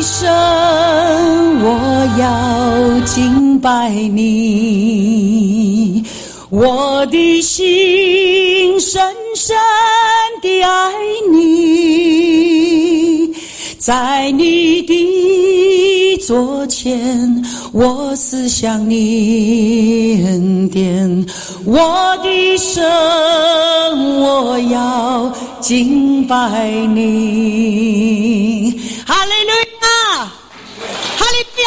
[0.00, 0.30] 的神，
[1.62, 1.68] 我
[2.18, 6.02] 要敬拜你，
[6.48, 9.02] 我的心深
[9.36, 9.54] 深
[10.40, 10.90] 的爱
[11.30, 13.30] 你，
[13.78, 21.26] 在你的座前，我思想你恩典，
[21.66, 22.82] 我的神，
[24.22, 25.30] 我要
[25.60, 28.80] 敬拜你。
[29.06, 29.50] 哈利路
[29.82, 29.88] 亚，
[31.18, 31.66] 哈利路亚。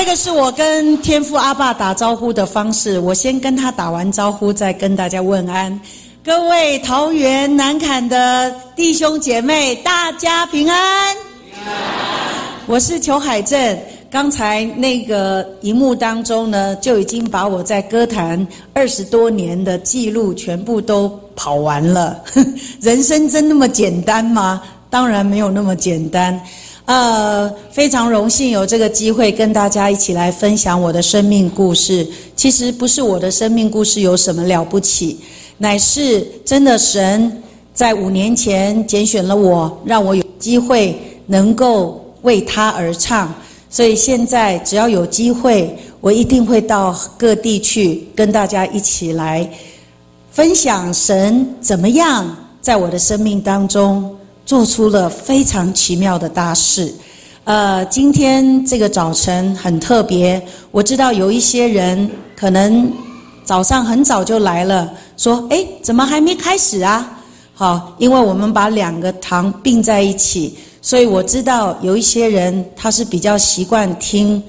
[0.00, 5.78] 这个是我跟天父阿爸打招呼的方式，我先跟他打完招呼，再跟大家问安。
[6.24, 11.14] 各位桃园南坎的弟兄姐妹，大家平安。
[12.66, 13.78] 我是裘海正。
[14.10, 22.24] 刚才那个荧幕当中呢，就已经把我在歌坛二十多年的记录全部都跑完了。
[22.80, 24.62] 人生真那么简单吗？
[24.88, 26.40] 当然没有那么简单。
[26.90, 32.04] 呃，非常荣幸有这个机会跟大家一起来分享我的生命故事。
[32.34, 35.16] 其实不是我的生命故事有什么了不起，
[35.56, 37.40] 乃是真的神
[37.72, 43.32] 在五年前拣选了我，让我有机会能够为他而唱。
[43.68, 49.48] 所以现在只要有机会，我一定会到各地去跟大家一起来
[50.32, 54.12] 分享神怎么样在我的生命当中
[54.50, 56.92] 做出了非常奇妙的大事。
[57.44, 62.92] 呃，今天这个早晨很特别，我知道有一些人可能
[63.44, 67.16] 早上很早就来了，说：“哎，怎么还没开始啊？”
[67.54, 70.58] 好，因为我们把两个堂并在一起。
[70.82, 74.42] 所以我知道有一些人他是比较习惯听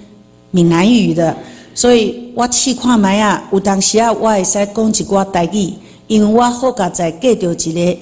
[0.50, 1.38] 闽南语的，
[1.76, 5.72] 所以我试看卖啊，有当时啊，我会使讲一寡台语，
[6.08, 7.98] 因为我好佳在嫁到一个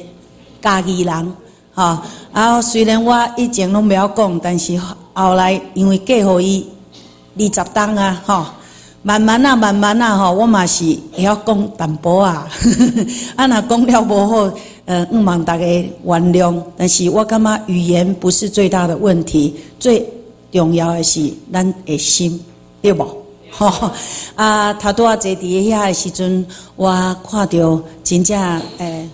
[0.62, 1.34] 家己人，
[1.74, 2.04] 哈。
[2.34, 4.80] 然后虽然我以前拢不要讲，但是
[5.14, 6.66] 后来因为嫁互伊
[7.38, 8.54] 二十档啊，哈，
[9.04, 12.48] 慢慢啊，慢慢啊，哈，我嘛是会晓讲淡薄啊，
[13.36, 14.58] 啊，若讲了无好。
[14.90, 20.04] 呃，毋望大家原谅，但是我感觉语言不是最大的问题，最
[20.52, 22.44] 重要的是咱的心，
[22.82, 23.06] 对不？
[23.52, 23.92] 哈
[24.34, 26.44] 啊，头拄啊坐伫遐的时阵，
[26.76, 28.42] 我看到真正
[28.80, 29.08] 诶，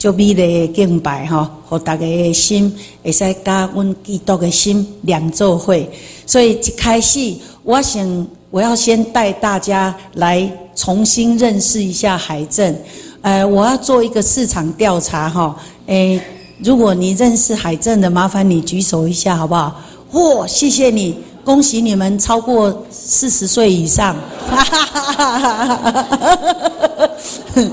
[0.00, 2.74] 足美丽的敬拜吼，互大家的心
[3.04, 5.76] 会使甲阮基督的心两做伙。
[6.24, 12.82] 所以一开始，我想我要先带大家来重新认识一下海镇。
[13.20, 16.18] 呃，我要做一个市场调查哈，诶，
[16.64, 19.78] 如果你认识海正的，麻烦你举手一下好不好？
[20.10, 24.16] 嚯，谢谢你，恭喜你们超过四十岁以上，
[24.48, 25.36] 哈哈哈哈哈！
[25.36, 27.10] 哈哈哈哈哈！
[27.54, 27.70] 哼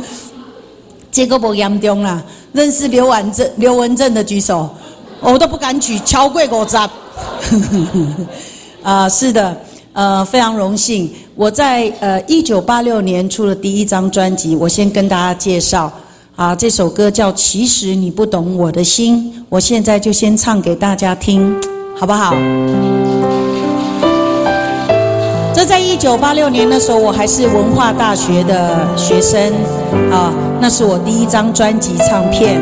[1.18, 1.18] 哈哈哈哈哈哈！
[1.18, 2.22] 这个不严重啦，
[2.54, 4.70] 认识刘文正、刘文正的举手，
[5.20, 6.78] 我都不敢举，超过五十。
[8.84, 9.58] 啊，是的。
[9.94, 15.92] 呃，非常荣幸，我在呃一九八六年出了第一张专辑，我先跟大家介绍
[16.36, 21.60] 啊，这首歌叫《其实你不懂我的心》，我现在就先唱给大家听，
[22.00, 22.36] 好不好？
[25.98, 29.52] 一九八六年那时候，我还是文化大学的学生
[30.12, 30.32] 啊，
[30.62, 32.62] 那是我第一张专辑唱片，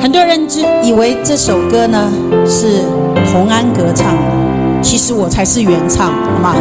[0.00, 2.10] 很多人只以为这首歌呢
[2.44, 2.82] 是
[3.30, 4.22] 童安格唱的。
[4.82, 6.56] 其实我才是原唱，好吗？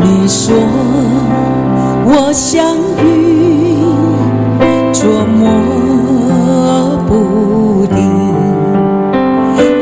[0.00, 0.54] 你说
[2.06, 2.64] 我像
[3.02, 3.82] 云，
[4.92, 5.50] 捉摸
[7.08, 7.98] 不定，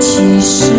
[0.01, 0.73] 其实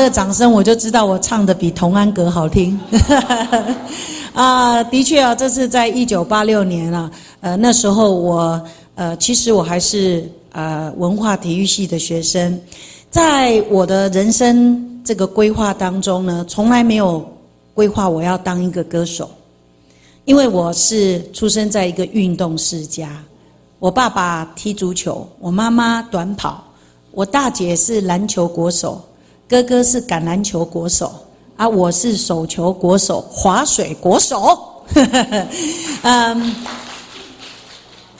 [0.00, 2.80] 这个掌声，我就知道我唱的比童安格好听。
[4.32, 7.10] 啊，的确啊，这是在一九八六年啊，
[7.40, 8.58] 呃，那时候我
[8.94, 12.58] 呃，其实我还是呃文化体育系的学生，
[13.10, 17.22] 在我的人生这个规划当中呢，从来没有
[17.74, 19.30] 规划我要当一个歌手，
[20.24, 23.22] 因为我是出生在一个运动世家，
[23.78, 26.64] 我爸爸踢足球，我妈妈短跑，
[27.10, 28.98] 我大姐是篮球国手。
[29.50, 31.12] 哥哥是橄榄球国手，
[31.56, 34.56] 啊，我是手球国手，划水国手。
[36.02, 36.54] 嗯，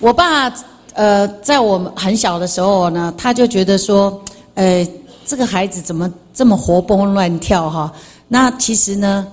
[0.00, 0.52] 我爸
[0.94, 4.20] 呃，在我们很小的时候呢，他就觉得说，
[4.54, 4.84] 呃，
[5.24, 7.92] 这个孩子怎么这么活蹦乱跳哈？
[8.26, 9.24] 那其实呢，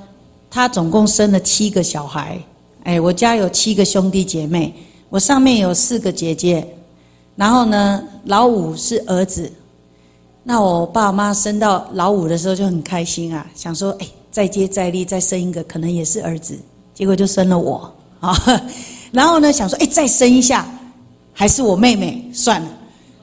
[0.51, 2.39] 他总共生了七个小孩，
[2.83, 4.71] 哎，我家有七个兄弟姐妹，
[5.09, 6.63] 我上面有四个姐姐，
[7.35, 9.51] 然后呢，老五是儿子。
[10.49, 16.57] 那我爸妈生到老五的时候就很开心啊，想说哎，再接再厉，再生一个，可能也是儿子。
[16.94, 18.33] 结果就生了我啊。
[19.11, 20.65] 然后呢，想说哎，再生一下，
[21.33, 22.67] 还是我妹妹算了。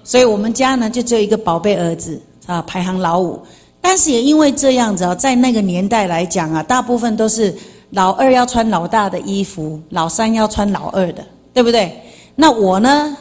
[0.05, 3.41] 所以我们家呢就只有一个宝贝儿子啊，排行老五。
[3.81, 7.55] 但是也因为这样子啊，在那个年代来讲啊，大部分都是
[7.89, 11.25] 老二要穿老大的衣服，老三要穿老二的，
[11.55, 11.91] 对不对？
[12.37, 13.17] 那我呢？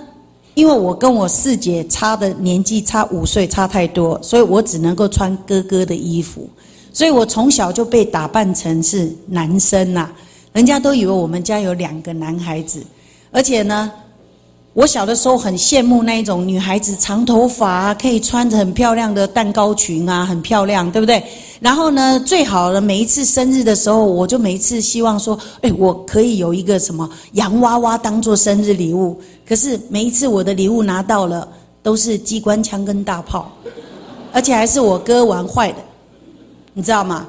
[0.53, 6.49] 因为我跟我四姐差的年纪差五岁，差太多，所以我只能够穿哥哥的衣服，
[6.91, 10.09] 所以我从小就被打扮成是男生呐，
[10.51, 12.83] 人家都以为我们家有两个男孩子，
[13.31, 13.91] 而且呢。
[14.75, 21.23] 我小的时候很羡慕那一种女孩子，长头发可以穿着很漂亮的蛋糕裙啊，很漂亮，对不对？
[21.59, 29.15] 然后呢，最好的每一次生日的时候，我就每一次希望说，哎，我可以有一个什么洋娃娃当做生日礼物。
[29.53, 31.47] 可是每一次我的礼物拿到了，
[31.83, 33.51] 都是机关枪跟大炮，
[34.31, 35.77] 而且还是我哥玩坏的，
[36.73, 37.27] 你知道吗？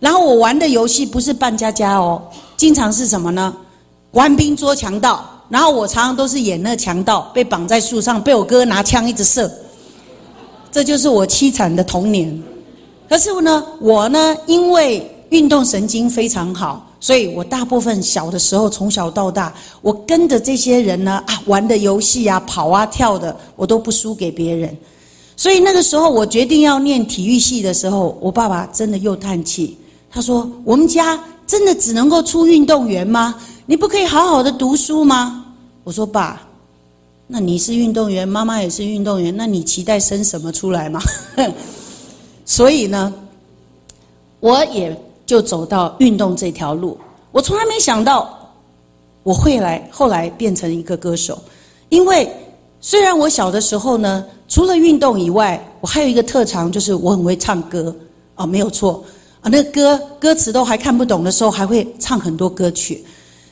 [0.00, 2.22] 然后我玩的游戏不是扮家家哦，
[2.56, 3.54] 经常是什么呢？
[4.10, 5.22] 官兵捉强盗。
[5.50, 9.52] 然后我常常都是演那强盗，被绑在树上，被我哥拿枪一直射。
[10.72, 12.42] 这就是我凄惨的童年。
[13.06, 24.76] 可是呢，我呢，因为运动神经非常好，所以我大部分小的时候，从小到大，我跟着这些人呢啊玩的游戏啊，跑啊跳的，我都不输给别人。
[25.36, 29.78] 所以那个时候，我决定要念体育系的时候，我爸爸真的又叹气，
[30.10, 33.36] 他说：“我们家真的只能够出运动员吗？”
[33.66, 35.44] 你不可以好好的读书吗？
[35.84, 36.42] 我说爸，
[37.28, 41.00] 那你是运动员，妈妈也是运动员，那你期待生什么出来吗？
[42.44, 43.14] 所以呢，
[44.40, 46.96] 我也就走到运动这条路。
[47.32, 48.38] 我从来没想到
[49.22, 51.38] 我会来，后来变成一个歌手。
[51.90, 52.32] 因为
[52.80, 57.94] 虽然我小的时候呢，除了运动以外，我还有一个特长，就是我很会唱歌。
[58.36, 59.02] 哦，没有错
[59.40, 63.04] 啊，那歌歌词都还看不懂的时候，还会唱很多歌曲。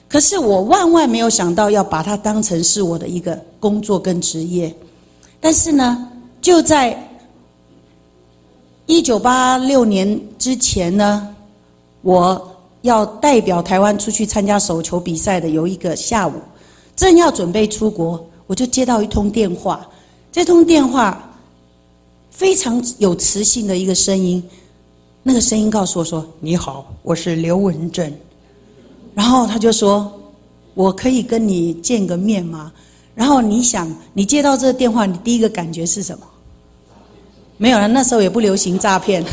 [0.08, 4.72] 可是我万万没有想到要把它当成是我的一个工作跟职业，
[5.40, 6.06] 但是呢，
[6.40, 6.96] 就在
[8.86, 11.34] 一九八六年之前呢，
[12.04, 16.34] 我要代表台湾出去参加手球比赛的有一个下午，
[16.94, 19.84] 正要准备出国，我就接到一通电话，
[20.30, 21.34] 这通电话
[22.30, 24.42] 非常有磁性的一个声音，
[25.22, 28.12] 那个声音告诉我说：“你好，我是刘文正。”
[29.14, 30.12] 然后他就说
[30.74, 32.70] ：“我可以跟你见个面吗？”
[33.16, 36.26] 然后你想，你接到这个电话，你第一个感觉是什么？
[37.56, 39.24] 没有了，那时候也不流行诈骗。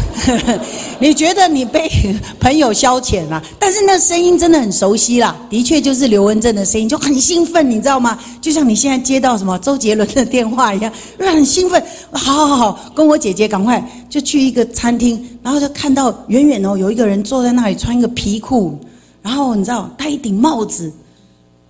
[1.00, 1.90] 你觉得你被
[2.40, 8.20] 朋友消遣了，但是那声音真的很熟悉啦，的确就是刘文正的声音，就很兴奋，你知道吗？
[8.40, 11.84] 就像你现在接到什么周杰伦的电话一样，很兴奋。
[12.12, 18.78] 好好好，跟我姐姐赶快就去一个餐厅，然后就看到远远哦有一个人坐在那里，穿一个皮裤，
[19.24, 20.94] 然后你知道戴一顶帽子，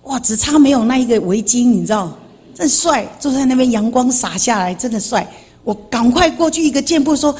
[0.02, 2.12] 哇，只差没有那一个围巾，你知道，
[2.54, 5.26] 真帅，坐在那边阳光洒下来，真的帅。
[5.64, 7.34] 我赶快过去一个箭步说：“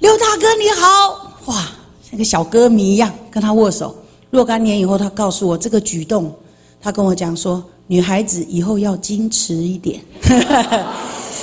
[0.00, 1.68] 刘大哥你好！”哇，
[2.08, 3.94] 像个小歌迷一样跟他握手。
[4.30, 6.34] 若干年以后，他告诉我这个举动，
[6.80, 10.00] 他跟我讲说：“女孩子以后要矜持一点。”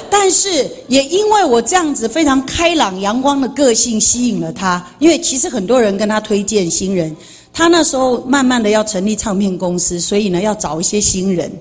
[0.09, 7.15] 但是也因为我这样子非常开朗阳光的个性吸引了他，因为其实很多人跟他推荐新人，
[7.51, 11.51] 他那时候慢慢的要成立唱片公司，所以呢要找一些新人。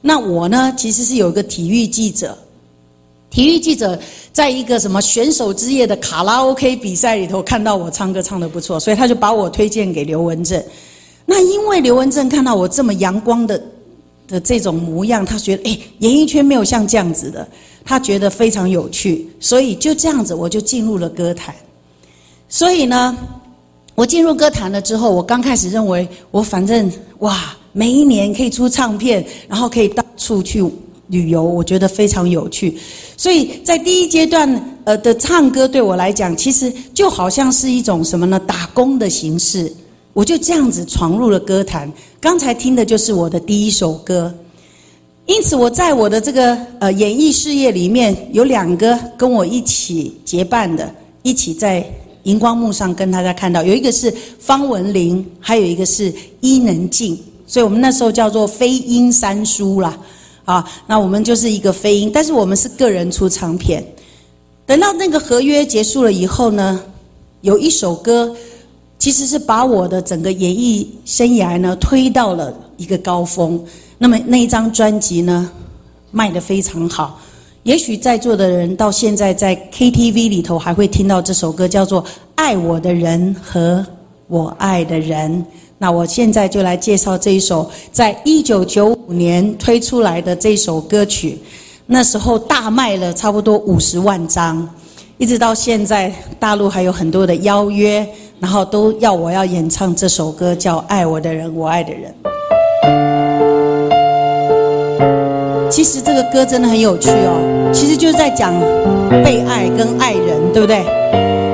[0.00, 2.36] 那我呢其实是有一个体育记者。
[3.34, 3.98] 体育记者
[4.32, 10.62] 在一个什么选手之夜的卡拉 OK 比赛里头看到我唱歌唱得不错，所以他就把我推荐给刘文正。
[11.26, 13.60] 那因为刘文正看到我这么阳光的
[14.28, 17.44] 的这种模样，他觉得哎，演艺圈没有像这样子的，
[17.84, 21.52] 他觉得非常有趣，所以就这样子我就进入了歌坛。
[22.48, 23.18] 所以呢，
[23.96, 26.88] 我进入歌坛了之后，我刚开始认为我反正
[27.18, 30.64] 哇，每一年可以出唱片，然后可以到处去。
[31.14, 32.76] 旅游我觉得非常有趣，
[33.16, 34.44] 所以在第一阶段
[34.84, 38.40] 呃的唱歌对我来讲，其实就好像是一种什么呢？
[38.40, 39.72] 打工的形式，
[40.12, 41.90] 我就这样子闯入了歌坛。
[42.20, 44.34] 刚才听的就是我的第一首歌，
[45.26, 50.92] 因此我在我的这个呃演艺事业里面有两个跟我一起结伴的，
[51.22, 51.86] 一起在
[52.24, 59.96] 荧光幕上跟大家看到，有一个是方文琳，还有一个是伊能静，所以我们那时候叫做飞鹰三叔啦。
[60.44, 63.84] 啊，那我们就是一个飞鹰，但是我们是个人出唱片。
[64.66, 66.80] 等到那个合约结束了以后呢，
[67.40, 68.34] 有一首歌，
[68.98, 73.62] 其实是把我的整个演艺生涯呢推到了一个高峰。
[73.98, 75.50] 那么那一张专辑呢，
[76.10, 77.20] 卖得非常好。
[77.62, 82.02] 也许在座的人到现在在 KTV 里头还会听到这首歌，叫做
[82.34, 83.84] 《爱我的人和
[84.28, 85.30] 我爱的人》。
[85.78, 91.38] 那我现在就来介绍这一首，在一九九五年推出来的这首歌曲，
[91.86, 94.66] 那时候大卖了差不多五十万张，
[95.18, 98.06] 一直到现在，大陆还有很多的邀约，
[98.38, 102.14] 然后都要我要演唱这首歌，叫《爱我的人，我爱的人》。
[105.70, 108.54] 其实这个歌真的很有趣哦，其实就是在讲
[109.24, 110.84] 被爱跟爱人，对不对？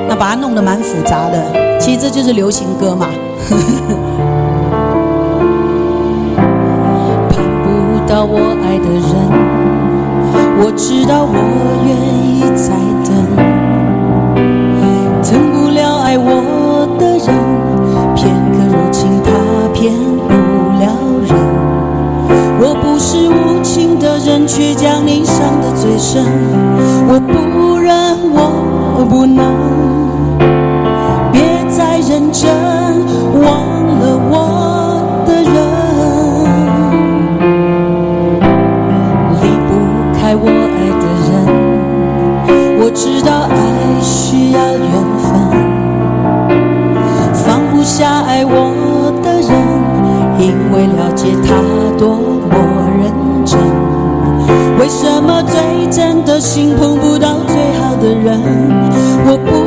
[0.07, 3.09] 那把它弄得蛮复杂的，其实这就是流行歌嘛。
[8.11, 9.09] 到我爱的人，
[10.59, 11.33] 我知道我
[11.87, 11.95] 愿
[12.27, 12.75] 意再
[13.07, 13.09] 等，
[15.23, 17.31] 等不了爱我的人，
[18.13, 19.31] 片刻柔情他
[19.73, 19.95] 骗
[20.27, 20.33] 不
[20.77, 20.91] 了
[21.25, 21.31] 人。
[22.59, 26.25] 我不是无情的人，却将你伤得最深。
[27.07, 27.95] 我不忍，
[28.35, 29.41] 我不能，
[31.31, 32.51] 别再认真，
[52.01, 53.13] 多么认
[53.45, 53.59] 真。
[54.79, 58.41] 为什么最真的心碰不到最好的人？
[59.27, 59.60] 我不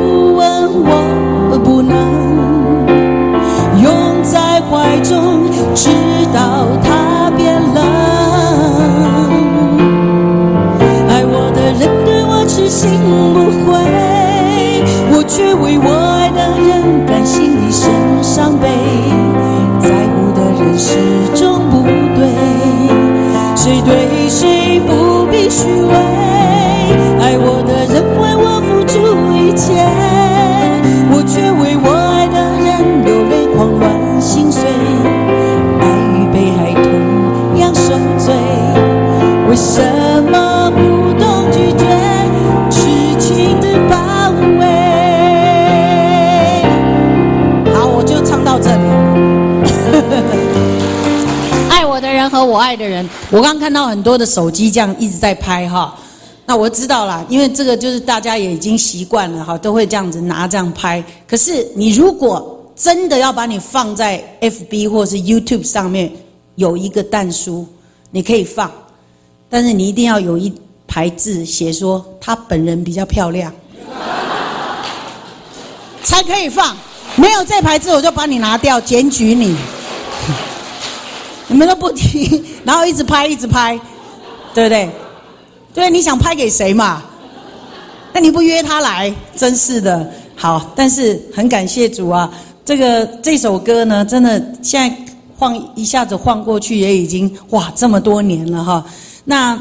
[53.31, 55.97] 我刚看到很多的手机这样一直在拍哈，
[56.45, 61.03] 那我知道了，因为这个就是大家也已经习惯了哈，都会这样子拿这样拍。
[61.27, 66.11] 可是你如果真的要把你放在 FB 或是 YouTube 上面，
[66.55, 67.65] 有一个弹书，
[68.11, 68.71] 你可以放，
[69.49, 70.53] 但是你一定要有一
[70.85, 73.51] 排字写说他本人比较漂亮。
[76.03, 76.77] 才可以放。
[77.15, 79.55] 没有这牌子，我就把你拿掉，检举你。
[81.47, 83.79] 你们都不听，然后一直拍，一直拍，
[84.53, 84.89] 对不对？
[85.73, 87.03] 对，你想拍给谁嘛？
[88.13, 90.09] 那你不约他来，真是的。
[90.35, 92.31] 好，但是很感谢主啊，
[92.63, 94.95] 这个这首歌呢，真的现在
[95.37, 98.85] 晃一下子晃过去，也已经哇这么多年了哈。
[99.23, 99.59] 那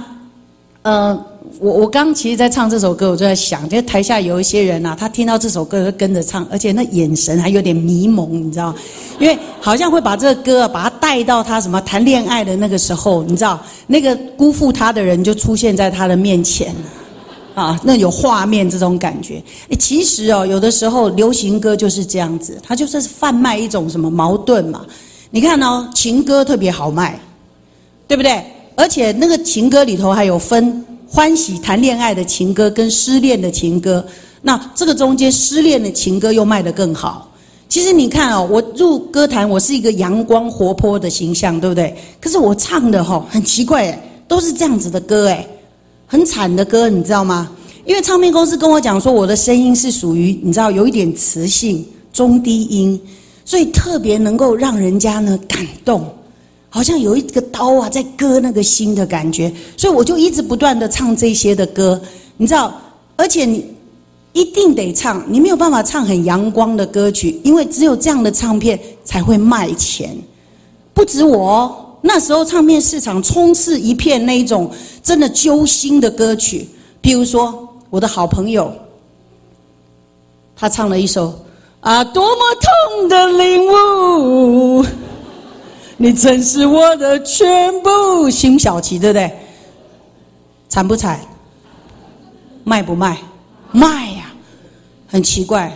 [0.82, 1.24] 呃。
[1.60, 8.74] 我我刚其实，在唱这首歌，我就在想，就台下有一些人呐，他听到这首歌会跟着唱，而且那眼神还有点迷蒙，你知道？
[9.18, 13.60] 因为好像会把这个歌把他带到他什么谈恋爱的那个时候，你知道？
[13.86, 16.74] 那个辜负他的人就出现在他的面前，
[17.54, 19.34] 啊，那有画面这种感觉。
[19.68, 24.84] 诶其实哦，有的时候流行歌就是这样子，它就是贩卖一种什么矛盾嘛。
[25.30, 27.20] 你看哦，情歌特别好卖，
[28.08, 28.42] 对不对？
[28.76, 30.82] 而且那个情歌里头还有分。
[31.14, 34.04] 欢喜谈恋爱的情歌跟失恋的情歌，
[34.42, 37.30] 那这个中间失恋的情歌又卖得更好。
[37.68, 41.96] 其实你看哦，我入歌坛，我是一个阳光活泼的形象，对不对？
[42.20, 45.46] 可是我唱的哈很奇怪哎，都是这样子的歌哎，
[46.04, 47.48] 很惨的歌，你知道吗？
[47.84, 53.00] 因为唱片公司跟我讲说，我的声音是属于你知道有一点磁性中低音，
[53.44, 56.12] 所以特别能够让人家呢感动。
[56.74, 62.00] 好像有一个刀啊，在割那个心的感觉，所以我就一直不断的唱这些的歌，
[62.36, 62.74] 你知道？
[63.14, 63.64] 而且你
[64.32, 70.18] 一定得唱，你没有办法唱很阳光的歌曲，因为只有这样的唱片才会卖钱。
[70.92, 74.68] 不止我，哦那时候唱片市场充斥一片那一种
[75.00, 76.68] 真的揪心的歌曲，
[77.00, 78.72] 譬如说我的好朋友，
[80.56, 81.32] 他唱了一首
[81.78, 82.42] 啊，多么
[82.98, 84.84] 痛的领悟。
[85.96, 89.30] 你真是我的全部，辛晓琪，对不对？
[90.68, 91.20] 惨不惨？
[92.64, 93.18] 卖不卖？
[93.70, 94.32] 卖呀！
[95.06, 95.72] 很奇怪，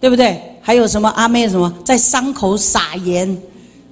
[0.00, 0.40] 对不对？
[0.60, 3.36] 还有什么阿妹什么在伤口撒盐？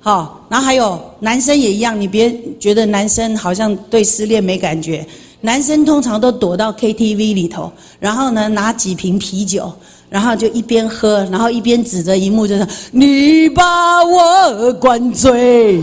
[0.00, 5.04] 好，然后还有男生也一样，你别觉得男生好像对失恋没感觉，
[5.40, 9.72] 男生通常都躲到 KTV 里头，然后呢拿几瓶啤酒。
[10.14, 15.82] 然后就一边喝，然后一边指着荧幕，就说：“你把我灌醉，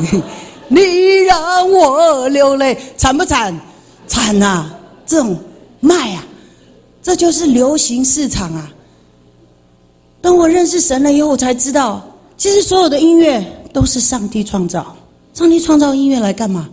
[0.68, 0.80] 你
[1.26, 3.54] 让我流泪，惨不惨？
[4.06, 4.70] 惨呐！
[5.04, 5.38] 这种
[5.80, 6.24] 卖啊，
[7.02, 8.72] 这就是流行市场啊。
[10.22, 12.02] 当我认识神了以后，我才知道，
[12.38, 14.96] 其实所有的音乐都是上帝创造。
[15.34, 16.70] 上帝创造音乐来干嘛？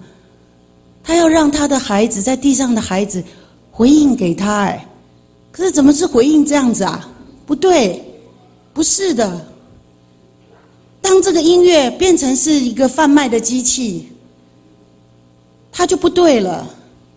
[1.04, 3.22] 他要让他的孩子，在地上的孩子
[3.70, 4.88] 回应给他，哎。”
[5.56, 7.10] 可是怎么是回应这样子啊？
[7.46, 8.04] 不对，
[8.74, 9.48] 不是的。
[11.02, 14.10] 当这个音乐变成是一个贩卖的机器，
[15.72, 16.68] 它就不对了。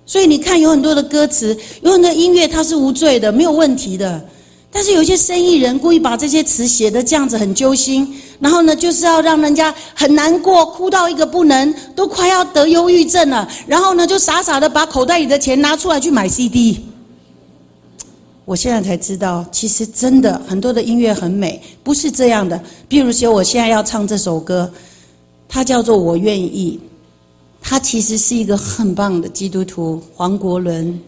[0.06, 4.24] 所以你看，有很多的歌词，有很多音乐，它是无罪的，没有问题的。
[4.70, 13.48] 但是有些生意人故意把这些词写的这样子很揪心，然后呢，就是要让人家很难过，哭到一个不能，都快要得忧郁症了。
[13.66, 16.87] 然后呢，就傻傻的把口袋里的钱拿出来去买 CD。
[18.48, 22.58] 我现在才知道，其实真的很多的音乐很美，不是这样的。
[22.88, 24.72] 比如说，我现在要唱这首歌，
[25.46, 26.80] 它叫做《我愿意》，
[27.60, 30.98] 它其实是一个很棒的基督徒黄国伦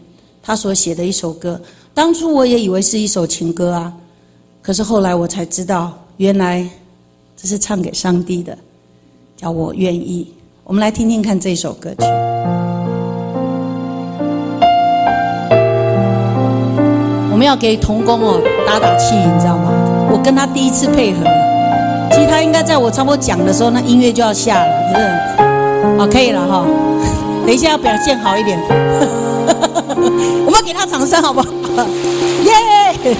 [0.43, 1.59] 他所写的一首歌。
[1.95, 3.91] 当初我也以为是一首情歌啊，
[4.61, 6.69] 可是后来我才知道，原来
[7.35, 8.55] 这是唱给上帝的，
[9.35, 10.31] 叫我愿意。
[10.63, 12.80] 我们来听听看这首歌曲。
[17.41, 19.71] 我们要给童工哦打打气，你知道吗？
[20.11, 21.23] 我跟他第一次配合，
[22.11, 25.97] 其实他应该在我差不多讲的时候，那音乐就要下了，是不是？
[25.97, 26.63] 好，可以了哈。
[27.43, 28.59] 等一下要表现好一点，
[30.45, 31.47] 我们给他掌声好不好？
[32.45, 33.17] 耶！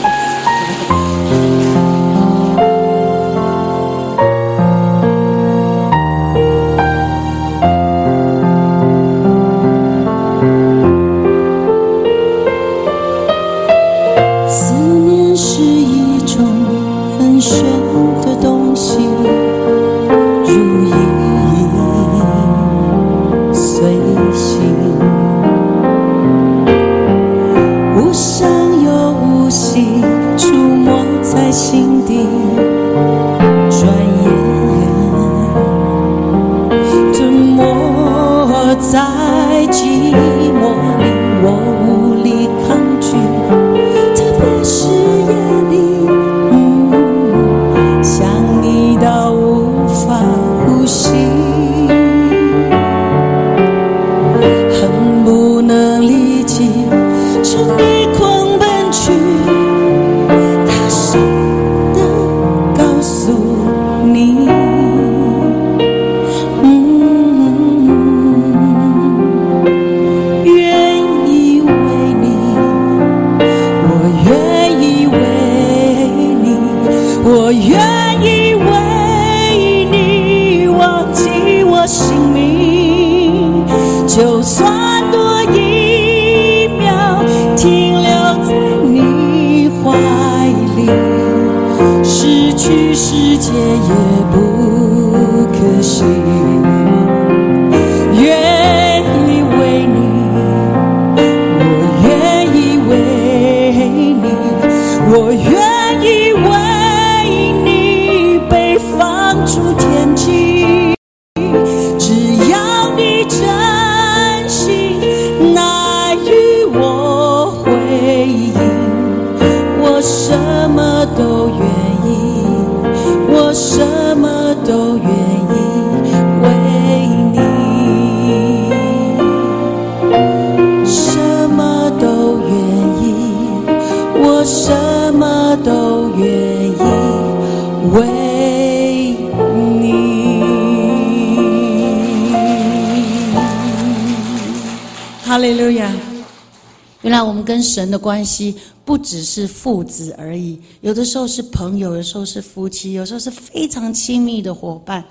[147.92, 155.04] 的关系不只是父子而已，有的时候是朋友，有的时候是夫妻，有时候是非常亲密的伙伴。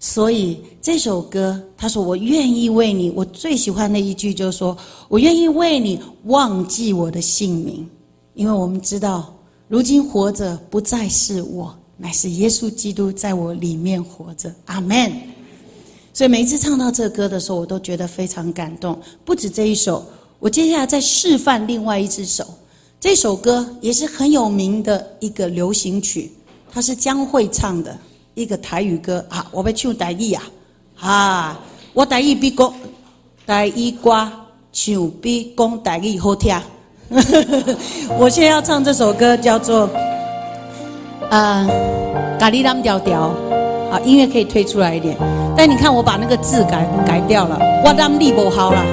[0.00, 4.76] 所以这首歌，他说：“我愿意为你。”我最喜欢的一句就是说
[5.08, 7.84] ：“我愿意为你忘记我的姓名，
[8.34, 9.34] 因为我们知道，
[9.66, 15.10] 如今活着不再是我，乃是耶稣基督在我里面活着。”阿门。
[16.14, 18.96] 所以每一次唱到这歌的时候，我都觉得非常感动。
[19.24, 20.06] 不止这一首，
[20.40, 22.44] 我接下来再示范另外一支手。
[23.00, 26.32] 这首歌也是很有名的一个流行曲，
[26.72, 27.96] 它是江蕙唱的
[28.34, 29.46] 一个台语歌啊。
[29.50, 30.42] 我要唱台语啊，
[31.00, 31.60] 啊，
[31.92, 32.72] 我台语比讲
[33.46, 34.10] 台语歌
[34.72, 36.54] 唱比讲台语好听。
[38.18, 39.88] 我现在要唱这首歌叫做
[41.30, 41.66] 呃
[42.38, 43.34] 《咖喱蓝调调》。
[43.90, 45.16] 好，音乐可以推出来一点，
[45.56, 48.84] 但你看我把那个字改改掉了，我让力不好了，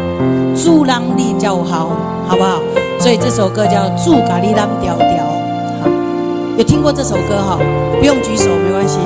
[0.55, 1.89] 祝让力较好，
[2.27, 2.61] 好不好？
[2.97, 5.05] 所以这首歌叫《祝咖喱蓝调调》。
[5.81, 5.89] 好，
[6.57, 7.59] 有听过这首歌哈？
[7.99, 8.97] 不用举手，没关系。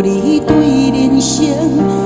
[0.00, 2.03] 你对人生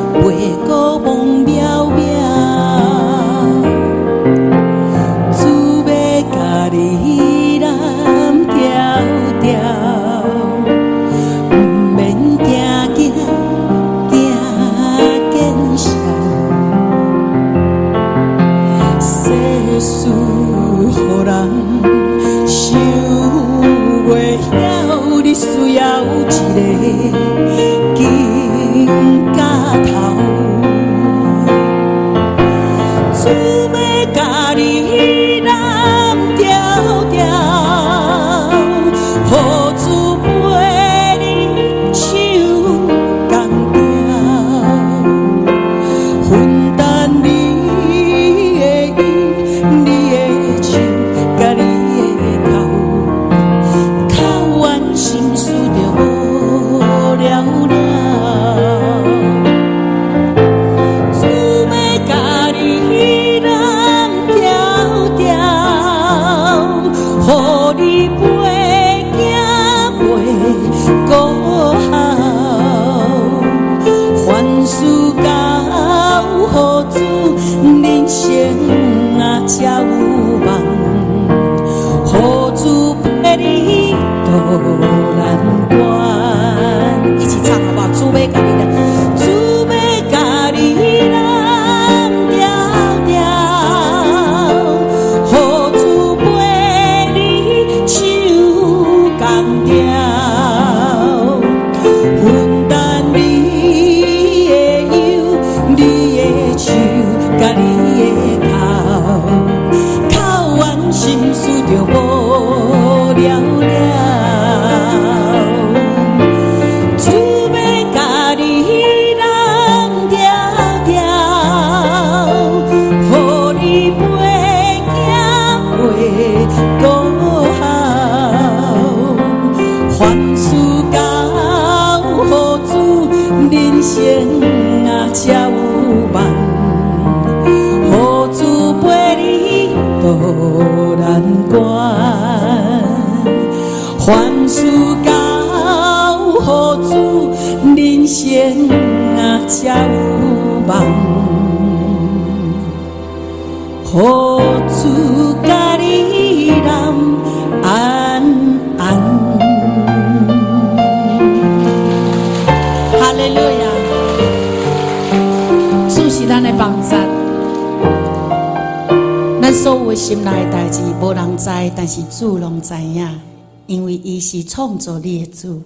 [171.78, 173.20] 但是主拢知影，
[173.68, 175.62] 因为伊是创造你的主。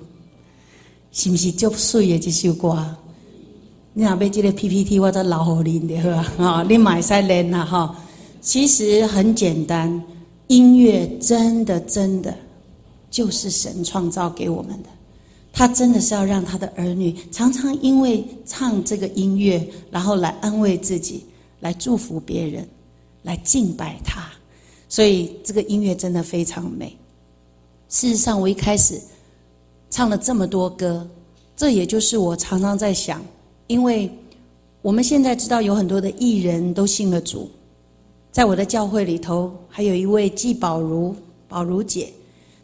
[1.10, 2.84] 是不是足水的这首歌？
[3.94, 6.62] 你若要这个 PPT，我再留互恁的好啊！
[6.68, 7.96] 你买使练啦哈。
[8.42, 10.02] 其实很简单，
[10.48, 12.36] 音乐真的真的
[13.10, 14.90] 就是神创造给我们的。
[15.50, 21.24] 他真的是要让他的儿女常常因为唱这个音乐，然后来安慰自己，
[21.60, 22.68] 来祝福别人，
[23.22, 24.28] 来敬拜他。
[24.92, 26.94] 所以这个音乐真的非常美。
[27.88, 29.00] 事实上，我一开始。
[29.88, 31.06] 唱了这么多歌，
[31.56, 33.22] 这也就是我常常在想，
[33.68, 34.10] 因为
[34.82, 37.50] 我们现在知道有很多的艺人都信了主，
[38.30, 41.14] 在我的教会里头，还有一位季宝如
[41.46, 42.10] 宝如姐，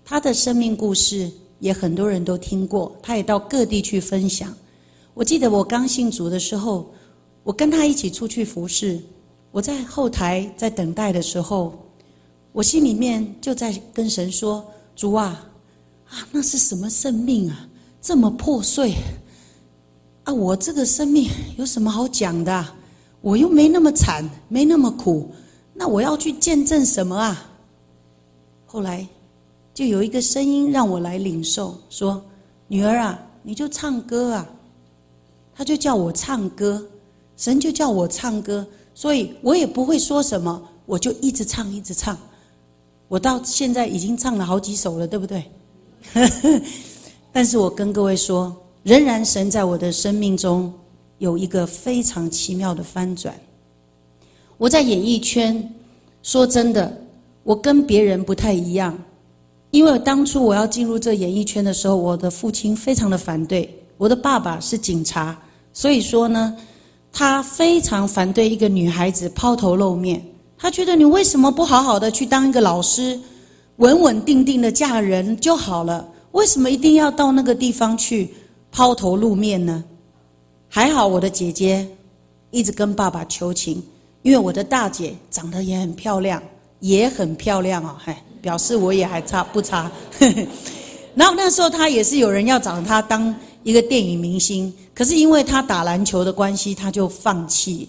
[0.06, 4.54] 她的生命故事也很多人都听过，她也到各地去分享。
[5.12, 6.90] 我记得我刚信主的时候，
[7.42, 8.98] 我跟她一起出去服侍，
[9.50, 11.74] 我在后台在等待的时候，
[12.52, 14.64] 我心里面就在跟神说
[14.96, 15.44] ：“主啊。”
[16.08, 17.68] 啊，那是什么生命啊？
[18.00, 18.94] 这么破碎
[20.24, 20.32] 啊！
[20.32, 22.66] 我这个生命有什么好讲的？
[23.20, 25.30] 我又没那么惨，没那么苦，
[25.74, 27.50] 那我要去见证什么啊？
[28.64, 29.06] 后来
[29.74, 32.24] 就有一个声音让我来领受，说
[32.68, 34.48] ：“女儿啊，你就唱歌啊。”
[35.54, 36.82] 他就叫我唱歌，
[37.36, 42.16] 神就叫我唱歌，所以我也不会说什么，我就一直唱，一直唱。
[43.08, 45.42] 我到现在已经唱了好几首了，对不对？
[47.32, 50.72] 但是我跟各位说，仍然神在我的生命中
[51.18, 53.34] 有一个非常奇妙的翻转。
[54.56, 55.74] 我在演艺圈，
[56.22, 56.96] 说真的，
[57.44, 58.96] 我跟别人不太一样，
[59.70, 63.72] 因为当初我要进入这演艺圈的时候，我的父亲非常的反对。
[63.96, 65.36] 我的爸爸是警察，
[65.72, 66.56] 所以说呢，
[67.12, 70.24] 他非常反对一个女孩子抛头露面。
[70.58, 73.18] 他觉得你为什么不好好的去当一个老师？
[73.76, 78.28] 稳稳定定的嫁人就好了，为什么一定要到那个地方去
[78.72, 79.84] 抛头露面呢？
[80.68, 81.86] 还好我的姐姐
[82.50, 83.80] 一直跟爸爸求情，
[84.22, 86.42] 因为我的大姐长得也很漂亮，
[86.80, 89.88] 也很漂亮哦，嗨，表示我也还差不差。
[91.14, 97.88] 然后那时候她也是有人要找她当一个电影明星，可是因为她打篮球的关系，她就放弃。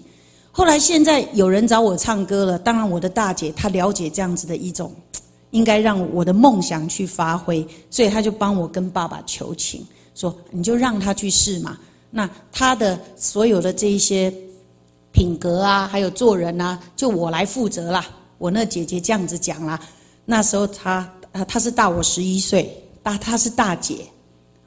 [0.60, 4.92] 后来现在有人找我唱歌了，当然我的大姐她了解这样子的一种。
[5.52, 11.78] 应该让我的梦想去发挥，所以她就帮我跟爸爸求情，说你就让他去试嘛。
[12.12, 14.32] 那他的所有的这一些
[15.14, 18.06] 品格啊，还有做人啊，就我来负责啦。
[18.38, 19.80] 我那姐姐这样子讲啦。
[20.26, 21.10] 那时候她
[21.48, 24.06] 她是大我十一岁，大她是大姐。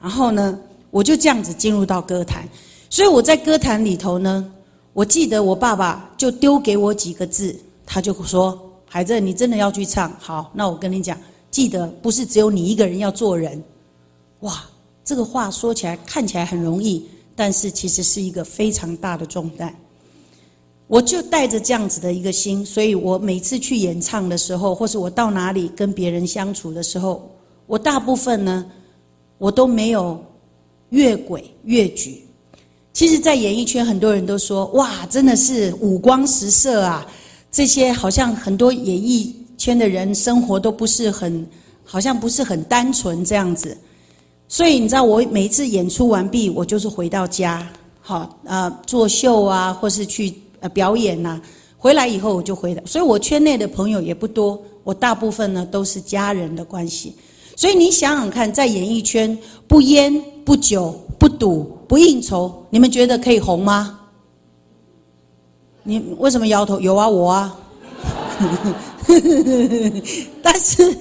[0.01, 2.43] 然后呢，我就这样子进入到歌坛。
[2.89, 4.51] 所以我在歌坛里头呢，
[4.93, 8.59] 我记得我爸爸就丢给我几个字，他就说。
[8.85, 10.15] 孩子，你真的要去唱？
[10.19, 11.17] 好，那我跟你讲，
[11.49, 13.59] 记得不是只有你一个人要做人。
[14.41, 14.63] 哇，
[15.03, 17.03] 这个话说起来看起来很容易，
[17.35, 19.75] 但是其实是一个非常大的重担。
[20.85, 27.27] 我就带着这样子的一个心，所以我每次去演唱的时候，或是我到哪里跟别人相处的时候，
[27.65, 28.63] 我大部分呢，
[29.39, 30.23] 我都没有
[30.89, 32.22] 越轨越矩。
[32.93, 37.05] 其实，在演艺圈，很多人都说，哇，真的是五光十色啊。
[37.51, 41.45] 这些好像很多演艺圈的人生活都不是很，
[41.83, 43.75] 好像不是很单纯这样子，
[44.47, 47.67] 所以你知道我每一次演出完毕，我就是回到家，
[47.99, 51.41] 好啊做秀啊，或是去呃表演呐，
[51.77, 57.15] 回来以后我就回来，所以我圈内的朋友也不多，我大部分呢都是家人的关系，
[57.55, 59.35] 所以你想想看，在演艺圈
[59.67, 63.97] 不烟不酒不赌不应酬，你们觉得可以红吗？
[65.83, 66.81] 你为什么摇头？
[66.81, 67.57] 有啊，我啊，
[70.43, 70.93] 但是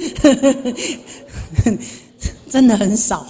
[2.48, 3.26] 真的很少，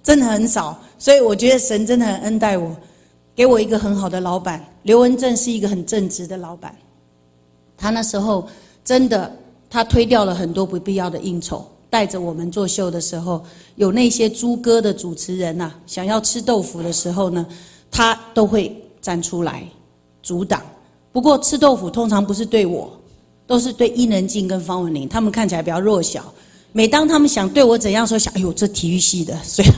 [0.00, 0.78] 真的很少。
[0.96, 2.70] 所以我觉得神真的很恩待我，
[3.34, 4.64] 给我一个很好的老板。
[4.84, 6.72] 刘文正是一个很正直的老板，
[7.76, 8.46] 他那时候
[8.84, 9.36] 真的，
[9.68, 13.42] 他推掉了很多不必要的应酬，带着我们做秀的时候，
[13.76, 17.46] 有那些猪哥的主持人呐，想要吃豆腐的时候呢，
[17.90, 19.62] 他都会站出来
[20.22, 20.62] 阻挡。
[21.12, 22.90] 不过吃豆腐通常不是对我，
[23.46, 26.22] 都是对伊能静跟方文琳，他们看起来比较弱小。
[26.72, 29.68] 每当他们想对我怎样说，想哎呦这体育系的，所以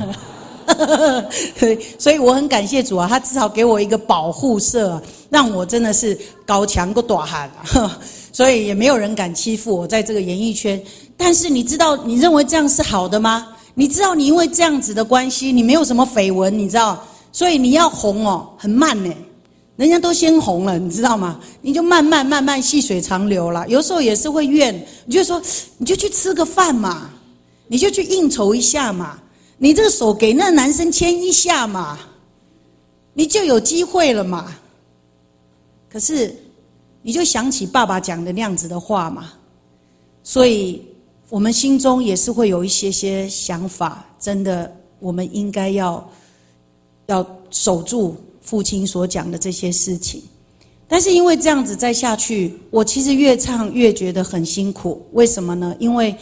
[1.99, 7.51] 所以我很感谢主啊，他至少给我一个保护色，让我真的是高强过大汉，
[8.33, 10.81] 所以也没有人敢欺负我在这个演艺圈。
[11.23, 13.47] 但是你知道，你认为这样是好的吗？
[13.75, 19.15] 你知道，你因为这样子的关系，你没有什么绯闻，你知道，所以你要红哦，很慢呢。
[19.77, 21.39] 人家都先红了，你知道吗？
[21.61, 23.69] 你就慢慢慢慢细水长流了。
[23.69, 25.41] 有时候也是会怨，你就说
[25.77, 27.11] 你就去吃个饭嘛，
[27.67, 29.19] 你就去应酬一下嘛，
[29.59, 31.99] 你这个手给那男生牵一下嘛，
[33.13, 34.51] 你就有机会了嘛。
[35.93, 36.35] 可是，
[37.03, 39.33] 你就想起爸爸讲的那样子的话嘛，
[40.23, 40.83] 所以
[41.31, 44.05] 我们心中也是会有一些些想法。
[44.19, 46.11] 真的，我们应该要
[47.07, 50.23] 要守住父亲所讲的这些事情。
[50.89, 55.07] 但是因为这样子再下去，我其实越唱越觉得很辛苦。
[55.13, 55.75] 为什么呢？
[55.79, 56.15] 因为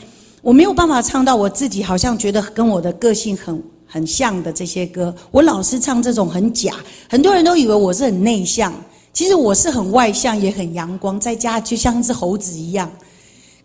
[0.42, 5.14] 我没有办法唱到我自己好像觉得跟我的个性很很像的这些歌。
[5.30, 6.74] 我老是唱这种很假，
[7.08, 8.74] 很多人都以为我是很内向。
[9.14, 12.88] 其实我是很外向，也很阳光，在家就像一只猴子一样。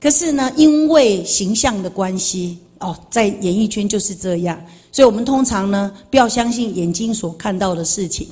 [0.04, 4.62] 可是呢，因为形象的关系，哦，在演艺圈就是这样。
[4.92, 8.28] 所以我们通常呢，不要相信眼睛所看到的事情。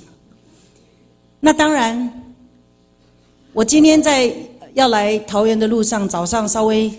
[1.39, 2.35] 那当然，
[3.53, 4.35] 我今天在
[4.73, 6.91] 要来桃园的路上，早上稍微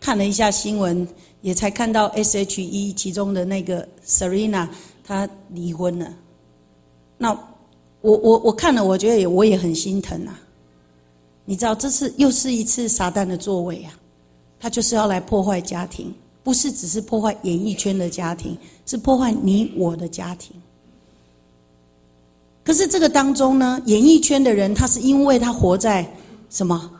[0.00, 1.06] 看了一下新闻，
[1.40, 4.66] 也才看到 S.H.E 其中的那个 Serena
[5.04, 6.12] 她离婚了。
[7.16, 7.38] 那。
[8.02, 10.38] 我我我看了，我觉得也我也很心疼啊。
[11.44, 13.90] 你知道，这是又是一次撒旦的作为啊！
[14.66, 20.56] 他就是要来破坏家庭，不是只是破坏演艺圈的家庭，是破坏你我的家庭。
[22.64, 26.04] 可是这个当中呢，演艺圈的人，他是因为他活在
[26.50, 26.90] 什么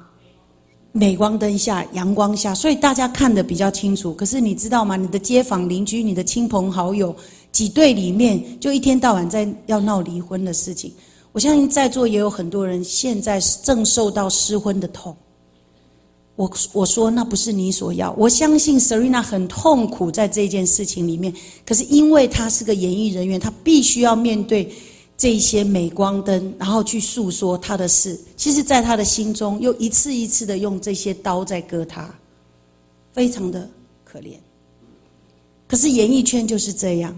[0.93, 4.15] 镁光灯下、阳光下，所以大家看得比较清楚。
[4.15, 4.95] 可是你知道吗？
[4.95, 7.13] 你的街坊邻居、你的亲朋好友。
[7.51, 10.95] 几对里面就一天到晚在要闹离婚的事情，
[11.33, 15.17] 我相信在座也有很多人现在正受到失婚的痛。
[16.37, 21.33] 我我说那不是你所要，我相信 Serena 很痛苦在这件事情里面，
[21.65, 24.71] 可是因为她是个演艺人员，她必须要面对
[25.17, 28.21] 这些镁光灯，然后去诉说她的事。
[28.37, 32.15] 其实，在她的心中，又一次一次的用这些刀在割她，
[33.15, 33.67] 非常的
[34.05, 34.35] 可怜。
[35.67, 37.17] 可是演艺圈就是这样。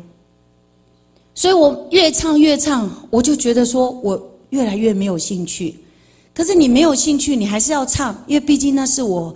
[1.35, 5.75] 所以我越唱越唱，我就觉得说我越来越没有兴趣。
[6.39, 9.35] 可是你没有兴趣，你还是要唱，因为毕竟那是我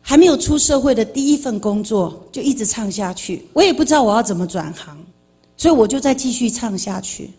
[0.00, 3.46] 还没有出社会的第一份工作，就一直唱下去。
[3.52, 4.96] 我也不知道我要怎么转行，
[5.58, 7.30] 所以我就再继续唱下去。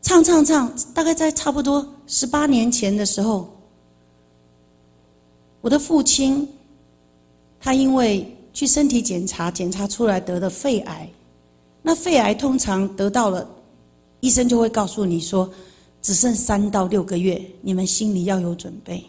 [0.00, 3.46] 唱唱唱，大概在差不多十八年前的时候，
[5.60, 6.48] 我的父亲
[7.60, 11.06] 他因为去身体检查，检查出来得的肺癌。
[11.82, 13.46] 那肺癌通常得到了，
[14.20, 15.46] 医生就会告诉你说，
[16.02, 19.04] 只剩三到六个月，你们心里要有准备。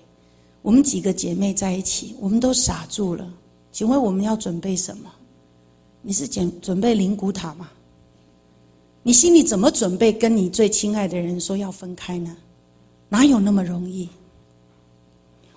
[0.61, 3.27] 我们几个姐妹在一起，我们都傻住了。
[3.71, 5.09] 请问我们要准备什么？
[6.01, 7.69] 你是准准备灵骨塔吗？
[9.03, 12.35] 你心里怎么准备跟你最亲爱的人说要分开呢？
[13.09, 14.07] 哪有那么容易？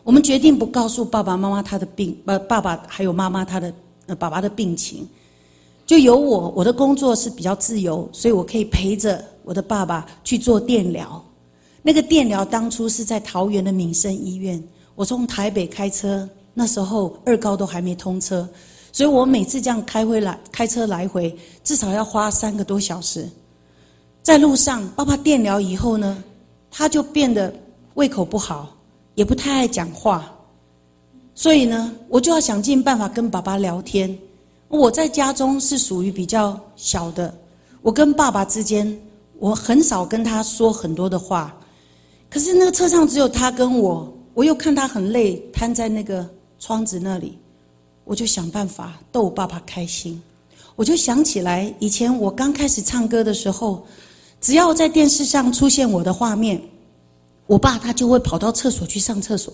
[0.03, 3.75] 我们决定不告诉爸爸妈妈他的病，呃，爸爸还有妈妈他的
[4.07, 5.07] 呃爸爸的病情。
[5.87, 11.22] 就有我，我的工作是比较自由，所以我可以陪着我的爸爸去做电疗。
[11.83, 14.62] 那个电疗当初是在桃园的民生医院，
[14.94, 18.48] 我从台北开车，那时候二高都还没通车，
[18.90, 23.28] 所以我每次这样开回来，开车来回至少要花三个多小时。
[24.22, 26.24] 在路上，爸爸电疗以后呢，
[26.70, 27.55] 他就变得
[27.95, 28.74] 胃口不好，
[29.14, 30.34] 也不太爱讲话，
[31.34, 34.18] 所以呢，我就要想尽办法跟爸爸聊天。
[34.68, 37.32] 我在家中是属于比较小的，
[37.82, 38.99] 我跟爸爸之间，
[39.45, 41.55] 我很少跟他说很多的话。
[42.30, 46.26] 可是那个车上只有他跟我，我又看他很累，瘫在那个
[46.59, 47.38] 窗子那里，
[48.05, 50.18] 我就想办法逗爸爸开心。
[50.76, 53.84] 我就想起来以前我刚开始唱歌的时候，
[54.40, 56.59] 只要在电视上出现我的画面，
[57.47, 59.53] 我爸他就会跑到厕所去上厕所。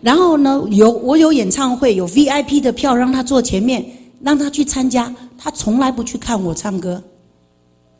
[0.00, 3.84] 然后呢，有我有演唱会，有 VIP 的票让他坐前面，
[4.22, 5.12] 让他去参加。
[5.36, 7.02] 他从来不去看我唱歌。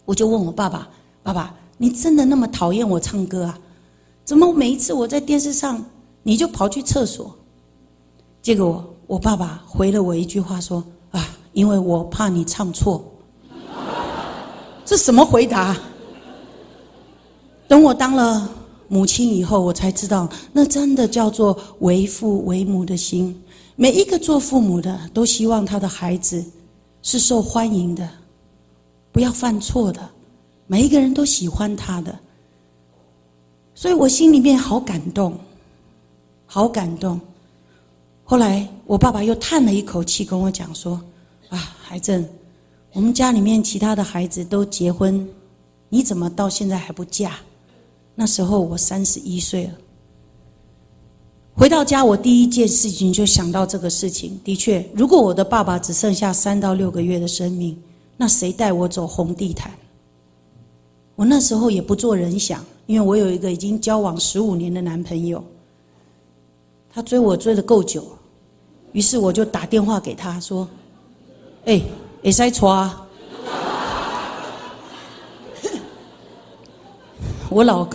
[0.05, 0.89] 我就问我爸爸
[1.23, 3.59] ：“爸爸，你真的那么讨厌我唱歌啊？
[4.25, 5.85] 怎么每一次我在电视上，
[6.23, 7.35] 你就跑去厕所？”
[8.43, 10.83] 结果我爸爸回了我一句话说
[11.13, 13.05] ：“啊，因为我怕你唱错。”
[14.85, 15.77] 这什么回答？
[17.69, 18.51] 等我当了。
[18.89, 23.43] 母亲以后，我才知道，那真的叫做为父为母的心。
[23.75, 26.45] 每一个做父母的，都希望他的孩子
[27.01, 28.07] 是受欢迎的，
[29.13, 30.09] 不要犯错的。
[30.67, 32.19] 每一个人都喜欢他的，
[33.75, 35.39] 所以我心里面好感动，
[36.47, 37.21] 好感动。
[38.25, 40.99] 后来，我爸爸又叹了一口气，跟我讲说
[41.51, 42.25] ：“啊，孩子，
[42.93, 45.29] 我们家里面其他的孩子都结婚，
[45.91, 47.37] 你怎么到现在还不嫁？”
[48.15, 49.73] 那时候我三十一岁了。
[51.55, 54.41] 回到家，我第一件事情就想到这个事情。
[54.43, 57.77] 的确，如果我的爸爸只剩下三到六个月的生命，
[58.17, 59.73] 那谁带我走红地毯？
[61.15, 65.45] 我那时候也不做人想，因为我有一个已经交往十五年的男朋友，
[66.93, 68.07] 他追我追的够久，
[68.93, 70.69] 于是我就打电话给他说
[71.67, 71.81] ：“哎，
[72.23, 73.07] 会使错啊！”
[77.51, 77.89] 我老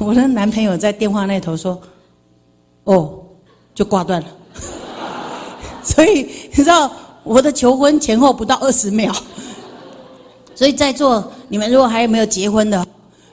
[0.00, 1.80] 我的男朋友在电话那头说。
[2.84, 3.18] 哦，
[3.74, 4.28] 就挂断了。
[5.82, 9.10] 所以你知道我的求婚前后不到二十秒。
[10.54, 12.86] 所以在座你们如果还有没有结婚的，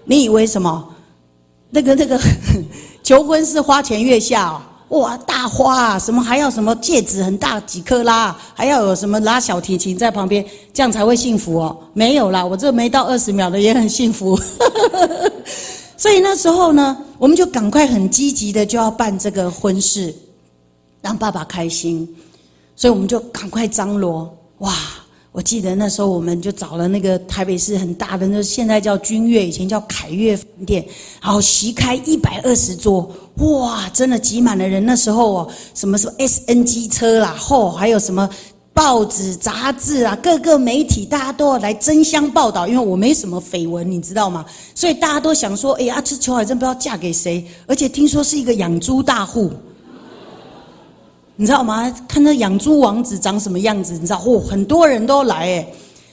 [0.06, 0.88] 你以为什么？
[1.70, 2.20] 那个那个
[3.04, 4.50] 求婚是花前月下
[4.90, 11.78] 哦，哇，大花啊，什么还要什么戒指很大几克拉，还要有什么拉小提琴在旁边，这样才会幸福哦。
[11.94, 14.38] 没有啦，我这没到二十秒的也很幸福。
[15.96, 20.14] 所以那时候呢，我们就赶快很积极的就要办这个婚事，
[21.02, 22.08] 让爸爸开心。
[22.76, 24.36] 所以我们就赶快张罗。
[24.58, 24.74] 哇！
[25.32, 30.86] 我记得那时候我们就找了那个台北市很大的，那现在叫君悦，以前叫凯悦饭店，
[31.22, 33.90] 然后席开一百二十桌，哇！
[33.94, 34.86] 真的挤满了人。
[34.86, 38.30] 那时候哦，什么什么 SNG 车啦，嚯，还有什么。
[38.74, 44.46] 报纸、杂志啊，各个媒体，大家都要来争相报道，因为我没什么绯闻，你知道吗？
[44.74, 49.52] 所以大家都想说：“哎呀，这裘海珍不知道嫁给谁？”而且听说是一个养猪大户，
[51.42, 51.90] 你知道吗？
[52.08, 54.18] 看那养猪王子长什么样子，你知道？
[54.18, 55.68] 嚯，很多人都来哎！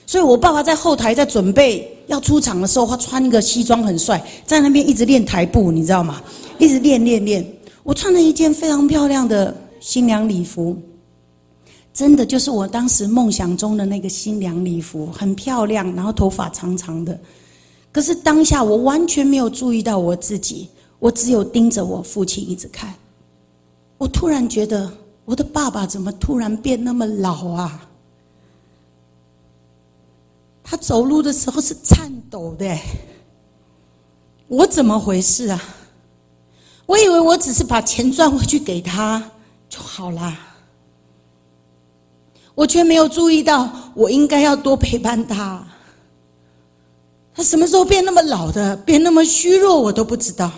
[0.07, 6.22] 所以我爸爸在后台在准备要出场的时候，他穿一个西装很帅，在那边一直练台步，你知道吗？
[6.59, 7.47] 一直练练练。
[7.83, 10.74] 我穿了一件非常漂亮的新娘礼服。
[11.93, 17.20] 真的就是我当时梦想中的那个新娘礼服，很漂亮，然后头发长长的。
[17.93, 20.66] 可是当下我完全没有注意到我自己，
[20.99, 22.95] 我只有盯着我父亲一直看。
[23.99, 24.91] 我突然觉得
[25.29, 27.87] 我的爸爸怎么突然变那么老啊？
[30.64, 32.74] 他走路的时候是颤抖的，
[34.47, 35.62] 我怎么回事啊？
[36.87, 39.22] 我以为我只是把钱赚回去给他
[39.68, 40.35] 就好啦。
[42.55, 45.62] 我却没有注意到，我应该要多陪伴他。
[47.35, 50.51] 他什么时候变那么老的，变那么虚弱，我都不知道。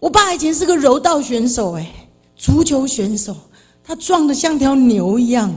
[0.00, 1.88] 我爸以前是个柔道选手，哎，
[2.34, 3.36] 足球选手，
[3.86, 5.54] 他壮的像条牛一样。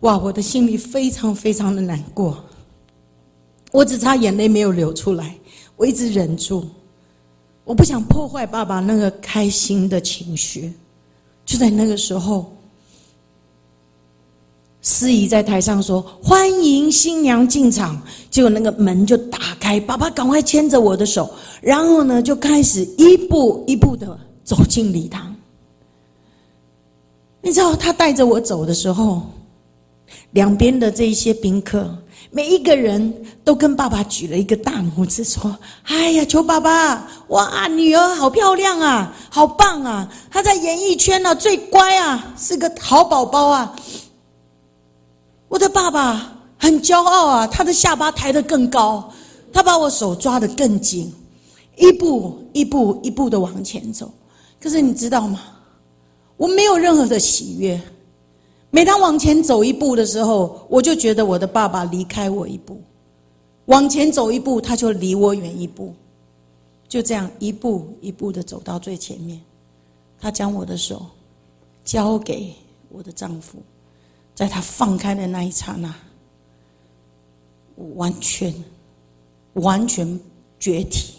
[0.00, 2.38] 哇，我的心里非常非常的难过。
[3.72, 5.36] 我只差眼泪没有流出来，
[5.76, 6.64] 我一直忍住，
[7.64, 10.72] 我不想破坏爸爸那个开心的情绪。
[11.44, 12.52] 就在那个时候。
[14.82, 18.00] 司仪在台上说：“欢迎新娘进场。”
[18.30, 21.28] 结果那个门就打开，爸爸赶快牵着我的手，
[21.60, 25.35] 然后呢就开始一步一步的走进礼堂。
[27.46, 29.22] 你知道他带着我走的时候，
[30.32, 31.96] 两边的这一些宾客，
[32.32, 37.06] 每一个人都跟爸爸举了一个大拇指，说：“哎呀，求爸爸！
[37.28, 40.12] 哇，女儿好漂亮啊，好棒啊！
[40.28, 43.76] 她在演艺圈呢最乖啊，是个好宝宝啊。”
[45.46, 49.08] 我的爸爸很骄傲啊，他的下巴抬得更高，
[49.52, 51.14] 他把我手抓得更紧，
[51.76, 54.12] 一步一步一步的往前走。
[54.60, 55.40] 可是你知道吗？
[56.36, 57.80] 我没有任何的喜悦。
[58.70, 62.74] 每当往前走一步的时候，我就觉得我的爸爸离开我一步；
[63.66, 65.94] 往前走一步，他就离我远一步。
[66.88, 69.40] 就这样一步一步的走到最前面，
[70.20, 71.04] 他将我的手
[71.84, 72.54] 交给
[72.90, 73.58] 我的丈夫。
[74.34, 75.94] 在他放开的那一刹那，
[77.74, 78.54] 我完全、
[79.54, 80.20] 完全
[80.60, 81.14] 决堤，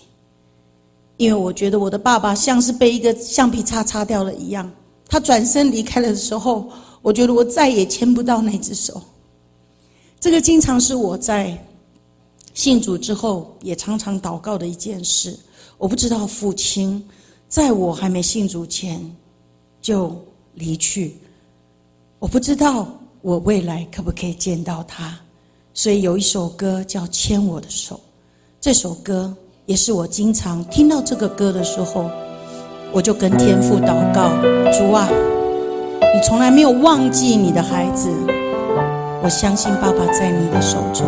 [1.18, 4.72] 因为我觉得我的爸爸像是被一个橡皮擦擦掉了一样。
[5.08, 6.70] 他转身离开的时候，
[7.01, 9.01] 我觉得我再也牵不到那只手。
[10.20, 11.58] 这个经常是我在
[12.53, 15.38] 信主之后也常常祷告的一件事。
[15.78, 17.03] 我不知道父亲
[17.47, 18.99] 在我还没信主前
[19.82, 20.16] 就
[20.55, 21.16] 离去，
[22.20, 22.88] 我不知道。
[23.22, 25.20] 我未来可不可以见到他？
[25.74, 27.95] 所以有一首歌叫《牵我的手》，
[28.62, 29.36] 这首歌
[29.66, 32.10] 也是我经常听到这个歌的时候，
[32.92, 34.30] 我就跟天父祷告：
[34.72, 35.08] 主啊，
[36.14, 38.10] 你从来没有忘记你的孩子，
[39.24, 41.06] 我相信爸爸在你的手中。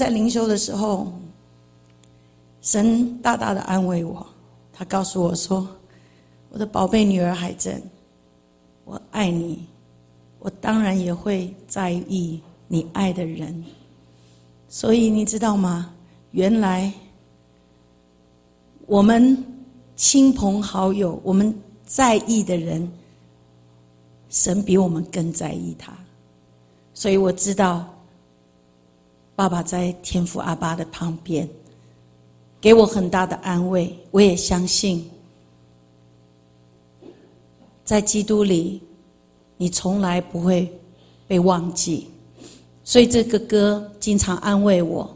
[0.00, 1.12] 在灵修的时候，
[2.62, 4.26] 神大大的安慰我，
[4.72, 5.68] 他告诉我说
[6.48, 7.82] ：“我的宝贝女儿海珍，
[8.86, 9.66] 我爱你，
[10.38, 13.62] 我当然也会在意你爱的人。
[14.70, 15.92] 所以你知道吗？
[16.30, 16.90] 原来
[18.86, 19.36] 我们
[19.96, 22.90] 亲朋好友，我们在意的人，
[24.30, 25.92] 神比我们更在意他。
[26.94, 27.86] 所以我知道。”
[29.40, 31.48] 爸爸在天父阿爸的旁边，
[32.60, 33.90] 给我很大的安慰。
[34.10, 35.08] 我也相信，
[37.82, 38.82] 在基督里，
[39.56, 40.70] 你从来不会
[41.26, 42.08] 被忘记。
[42.84, 45.10] 所以这个歌经常安慰我。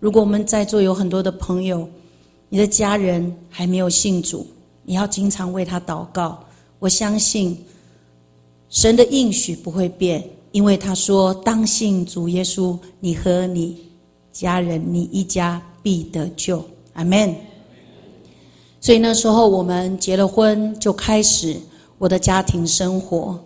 [0.00, 1.88] 如果我们在座有很多的朋友，
[2.50, 4.46] 你的家人还没有信主，
[4.82, 6.44] 你要经常为他祷告。
[6.78, 7.58] 我相信
[8.68, 10.22] 神的应许不会变。
[10.52, 13.76] 因为他说：“当信主耶稣，你和你
[14.32, 16.62] 家人，你一家必得救。”
[16.94, 17.34] 阿门。
[18.80, 21.56] 所以那时候我们结了婚，就开始
[21.98, 23.38] 我的家庭生活。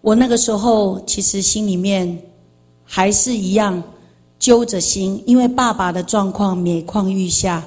[0.00, 2.18] 我那个时候其实心里面
[2.84, 3.82] 还是一样
[4.38, 7.66] 揪着心，因为爸爸的状况每况愈下。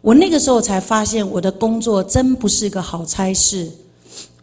[0.00, 3.70] 我那个时候才发现，我的工作真不是个好差事。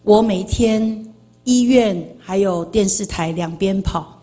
[0.03, 1.03] 我每天。
[1.47, 1.95] 医院
[2.28, 4.19] 还有电视台两边跑，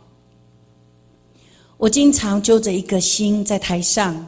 [1.76, 4.26] 我经常揪着一个心在台上。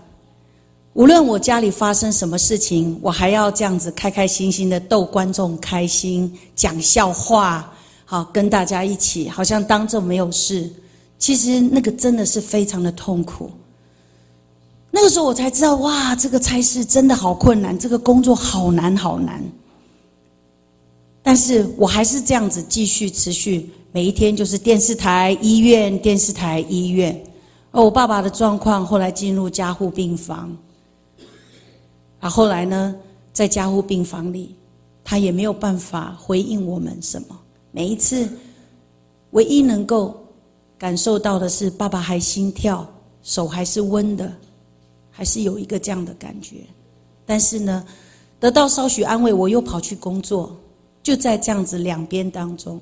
[0.93, 7.69] 无论我家里发生什么事情，我还要这样子开开心心的逗观众开心，讲笑话，
[8.05, 10.71] 好跟大家一起，好像当做没有事。
[11.19, 13.51] 其实那个真的是非常的痛苦。
[14.93, 19.43] 那个时候我才知道，哇，这个差事真的好困难，这个工作好难好难。
[21.27, 27.19] 但是我还是这样子继续持续，每一天就是电视台、医院、电视台、医院。
[27.71, 30.55] 而我爸爸的状况后来进入加护病房，
[32.21, 32.95] 啊，后来呢，
[33.33, 34.55] 在加护病房里，
[35.03, 37.29] 他也没有办法回应我们什么。
[37.73, 38.29] 每一次，
[39.31, 40.15] 唯一能够
[40.77, 42.87] 感受到的是，爸爸还心跳，
[43.23, 44.31] 手还是温的，
[45.11, 46.57] 还是有一个这样的感觉。
[47.25, 47.83] 但是呢，
[48.39, 50.55] 得到稍许安慰，我又跑去工作。
[51.05, 52.81] 就在这样子两边当中，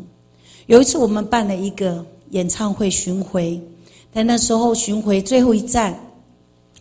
[0.66, 3.61] 有一次我们办了一个演唱会巡回，
[4.12, 5.99] 但那时候巡回最后一站，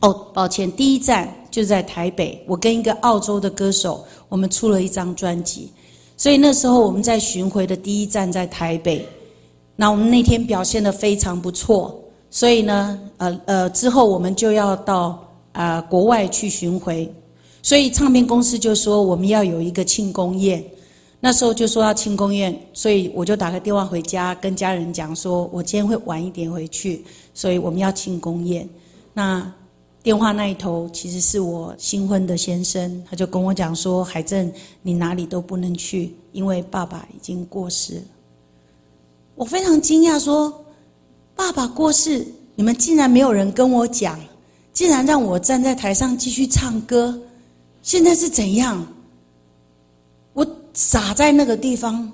[0.01, 2.39] 哦，抱歉，第一站就在台北。
[2.45, 5.71] 我跟一个澳洲的歌手，我们出了一张专辑，
[6.15, 9.03] 所以那时候我们在巡回的第一站在台北。
[9.75, 15.19] 那我们那天表现的非常不错，所以呢，呃呃，之后我们就要到
[15.53, 17.11] 啊国外去巡回，
[17.63, 20.63] 所以唱片公司就说我们要有一个庆功宴。
[21.23, 28.67] 那时候就说要庆功宴，所以我就打个电话回家，跟家人讲说，我今天会晚一点回去，所以我们要庆功宴。
[29.13, 29.53] 那
[30.01, 34.51] 电话那一头其实是我新婚的先生，他就跟我讲说：“海正，
[34.81, 38.01] 你哪里都不能去，因为爸爸已经过世了。”
[39.37, 40.51] 我非常惊讶，说
[41.37, 44.19] ：“爸爸过世，你们竟然没有人跟我讲，
[44.73, 47.15] 竟然让我站在台上继续唱歌，
[47.83, 48.83] 现在是怎样？”
[50.81, 51.13] 洒。
[51.13, 52.11] 在那个地方，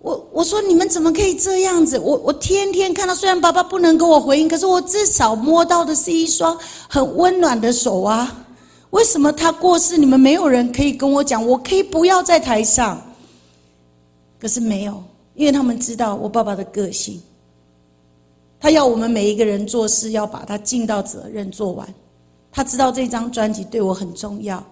[0.00, 1.98] 我我说你们怎么可以这样子？
[1.98, 6.58] 我我天天看到，虽然爸爸不能跟我回应，可是我至少摸到的是一双
[6.88, 8.46] 很温暖的手啊！
[8.90, 11.46] 为什么他过世，你们没有人可以跟我讲？
[11.46, 13.00] 我可以不要在台上，
[14.38, 15.02] 可是没有，
[15.34, 17.22] 因为他们知道我爸爸的个性，
[18.60, 21.88] 他要我们每一个人做事要把他尽到责任做完。
[22.50, 24.62] 他知道这张专辑对我很重要，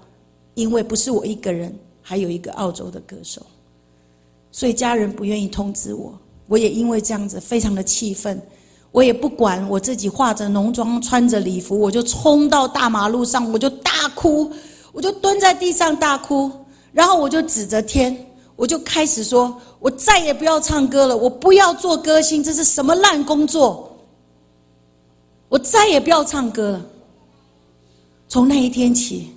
[0.55, 1.75] 因为不是我一个人。
[2.11, 3.41] 还有一个澳洲的歌手，
[4.51, 6.13] 所以家人不愿意通知我，
[6.49, 8.43] 我也因为这样子非常的气愤，
[8.91, 14.51] 我也不管我自己化着浓妆穿着礼服，我就冲到大马路上，我就大哭，
[14.91, 16.51] 我就蹲在地上大哭，
[16.93, 23.97] 然后我就指着天，我就开始说，我再也不要唱歌了，我不要做歌星，这是什么烂工作，
[25.49, 26.87] 我再也不要唱歌了。
[28.27, 29.31] 从那一天起，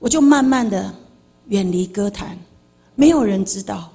[0.00, 0.92] 我就慢慢的。
[1.48, 2.38] 远离歌坛，
[2.94, 3.90] 没有人知道。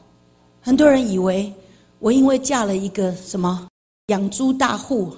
[0.62, 1.52] 很多人以为
[2.00, 3.68] 我因为嫁了一个什么
[4.08, 5.14] 养猪大户，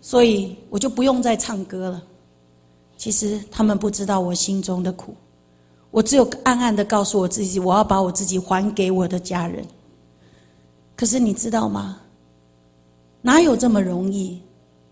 [0.00, 2.02] 所以我就不用再唱歌了。
[2.96, 5.14] 其实他们不知道我心中的苦。
[5.90, 9.64] 我只有暗暗的告诉我自己，我要把我自己还给我的家人。
[10.96, 11.98] 可是你知道吗？
[13.20, 14.40] 哪有这么容易？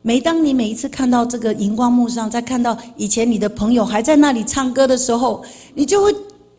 [0.03, 5.45] 每当你每一次看到这个荧光幕上，在看到以前你的朋友还在那里唱歌的时候，
[5.75, 6.15] 你就会。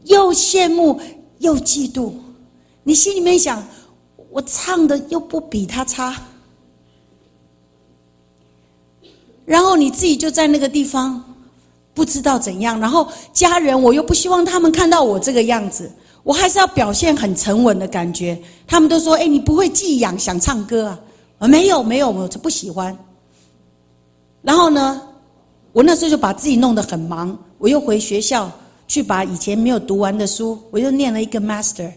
[0.05, 0.99] 又羡慕
[1.39, 2.11] 又嫉妒，
[2.83, 3.63] 你心里面想：
[4.29, 6.15] 我唱的又不比他差，
[9.45, 11.23] 然后你自己就在那个地方
[11.93, 15.91] 不知道怎样，然后家人我又不希望他们看到我这个样子，
[16.23, 18.41] 我还是要表现很沉稳的感觉。
[18.65, 20.99] 他们都说：“哎，你不会寄养想唱歌啊？”
[21.39, 22.97] 啊，没有没有，我不喜欢。
[24.41, 25.01] 然后呢，
[25.73, 28.49] 我那时候就把自己弄得很忙，我又回学校
[28.91, 31.89] 去把以前没有读完的书，我又念了一个 master。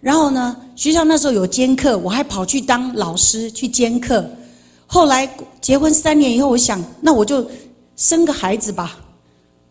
[0.00, 4.24] 然后呢，学校那时候有兼课，我还跑去当老师去兼课。
[4.86, 5.28] 后来
[5.60, 7.44] 结婚三年以后，我想，那我就
[7.96, 8.96] 生个孩子吧。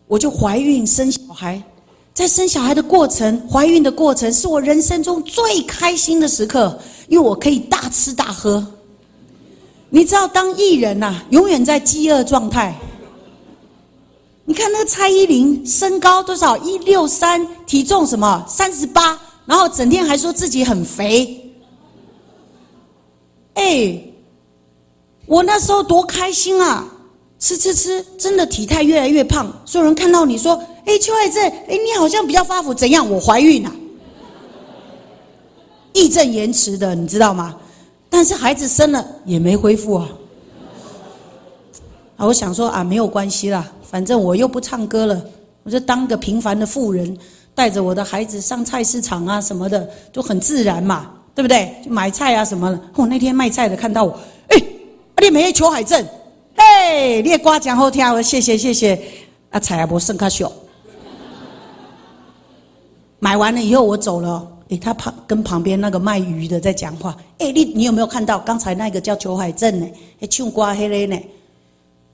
[0.06, 1.62] 我就怀孕生小孩，
[2.12, 8.62] 在生小孩的过程，怀孕的过程是我人生中最开心的时刻，因为我可以大吃大喝。
[9.88, 12.74] 你知道，当艺人呐，永远在饥饿状态。
[14.46, 16.56] 你看那个蔡依林，身高多少？
[16.58, 18.44] 一六三，体重什么？
[18.48, 19.20] 三十八。
[19.44, 21.54] 然后整天还说自己很肥，
[23.54, 23.96] 哎，
[25.24, 26.84] 我那时候多开心啊！
[27.38, 29.46] 吃吃吃，真的体态越来越胖。
[29.64, 33.08] 所有人看到你说：“哎，邱爱正，哎，你好像比较发福，怎样？
[33.08, 33.72] 我怀孕了，
[35.92, 37.54] 义正言辞的，你知道吗？
[38.10, 40.08] 但是孩子生了也没恢复啊。
[42.16, 45.24] 啊，我想说啊，没有关系啦，反正我又不唱歌了，
[45.62, 47.16] 我就当个平凡的妇人。”
[47.56, 51.74] 带着我的孩子上菜市场啊，什么的就很自然嘛，对不对？
[51.88, 52.78] 买菜啊什么的。
[52.94, 54.14] 我那天卖菜的看到我，
[54.48, 54.62] 哎，
[55.22, 56.06] 你没裘海正，
[56.56, 59.02] 哎，你也夸奖后听，我谢谢谢谢。
[59.48, 60.52] 啊，菜啊不剩卡小。
[63.20, 69.86] 买完了以后我走了，哎，他旁跟旁边那个卖鱼的在讲话，哎，你你有没有看到刚才那个叫裘海正呢？
[70.20, 71.18] 还唱瓜黑嘞呢？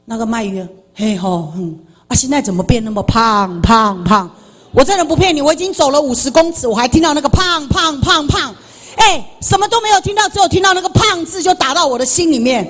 [0.04, 1.78] 那个卖鱼，嘿吼，嗯，
[2.08, 4.30] 啊，现在怎么变那么胖胖胖？
[4.72, 8.54] 我真的不骗你，我已经走了五十公尺，我还听到那个胖胖胖胖，
[8.96, 12.64] 哎，什么都没有听到，只有听到那个胖字就打到我的心里面。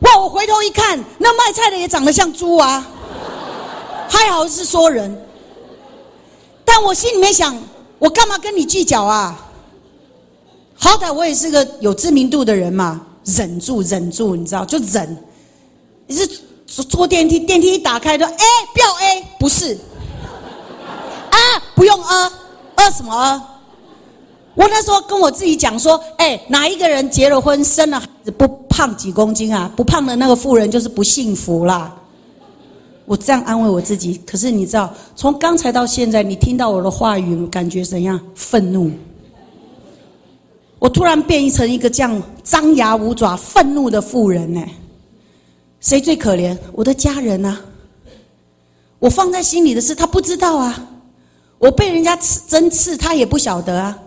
[0.00, 0.18] 哇！
[0.18, 2.86] 我回头一看，那卖菜的也长得像猪啊，
[4.08, 5.16] 还好是说人。
[6.64, 7.56] 但我心里面想，
[7.98, 9.40] 我干嘛跟你计较啊？
[10.74, 15.16] 好歹我也是个有知名度的人嘛，忍住忍住，你知道，就忍。
[16.06, 16.28] 你是
[16.66, 18.32] 坐坐电梯，电梯一打开就哎，
[18.76, 19.78] 要 A，不是。
[21.30, 21.38] 啊，
[21.74, 22.32] 不用啊，
[22.74, 23.42] 啊什么啊？
[24.54, 29.70] 我那时候跟我自己讲说，哎，哪一个人结了婚生了孩子不胖几公斤啊？
[29.76, 31.94] 不胖的那个妇人就是不幸福啦。
[33.04, 34.20] 我这样安慰我自己。
[34.26, 38.18] 可是你知道，从刚才到现在，你听到我的话语，感觉怎样？
[38.34, 38.90] 愤怒。
[40.78, 44.60] 我突然变成一个这样张牙舞爪、愤怒的妇人呢？
[45.80, 46.56] 谁最可怜？
[46.72, 47.60] 我的家人啊！
[48.98, 50.88] 我放在心里的事，他不知道啊。
[51.58, 53.98] 我被人家刺针刺，他也不晓得啊。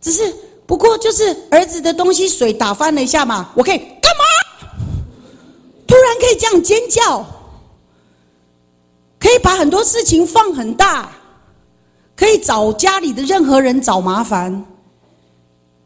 [0.00, 0.34] 只是
[0.66, 4.84] 不过就是儿子的东西水打翻了一下嘛，我可以干嘛？
[5.86, 7.24] 突然可以这样尖叫，
[9.18, 11.10] 可以把很多事情放很大，
[12.16, 14.64] 可以找家里的任何人找麻烦。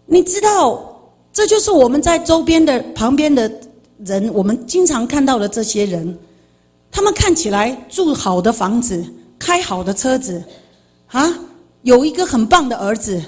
[0.07, 1.01] 你知道，
[1.33, 3.49] 这就是我们在周边的旁边的
[4.05, 6.19] 人，我们经常看到的这些人，
[6.91, 9.05] 他们看起来住好的房子，
[9.39, 10.43] 开好的车子。
[11.09, 11.29] 啊，
[11.83, 13.21] 有一个很棒的儿子，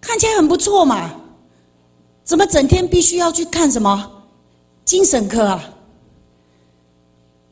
[0.00, 1.12] 看起来很不错嘛，
[2.22, 4.10] 怎么整天必须要去看什么
[4.84, 5.74] 精神科啊？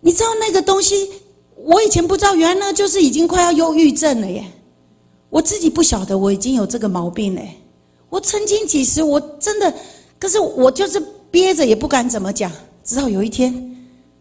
[0.01, 1.11] 你知道那个东西，
[1.57, 4.45] 我以前不知道，原来那就是已经快要忧郁症了耶！
[5.29, 7.57] 我自己不晓得我已经有这个毛病嘞。
[8.09, 9.75] 我曾经几时我真的，
[10.19, 12.53] 可是我就是憋着也不敢怎么讲，
[12.85, 13.74] 直到有一天，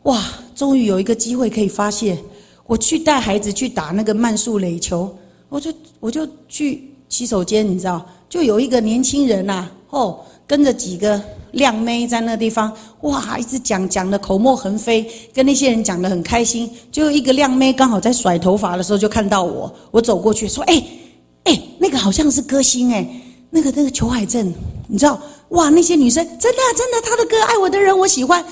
[0.04, 0.24] 哇，
[0.56, 2.18] 终于有一个机会可以发泄。
[2.66, 5.14] 我去带孩子去打那个慢速垒球，
[5.50, 16.72] 我就我就去洗手间，你知道，就有一个年轻人呐，哦，跟着几个靓妹在那地方，哇，一直讲讲的口沫横飞，跟那些人讲的很开心。
[16.94, 20.82] 就一个靓妹刚好在甩头发的时候就看到我，我走过去说：“哎，
[21.44, 23.06] 哎，那个好像是歌星哎，
[23.50, 24.54] 那个那个裘海正，
[24.92, 25.18] 你知道，
[25.50, 28.44] 哇，那些女生真的真的，他的歌爱我的人我喜欢。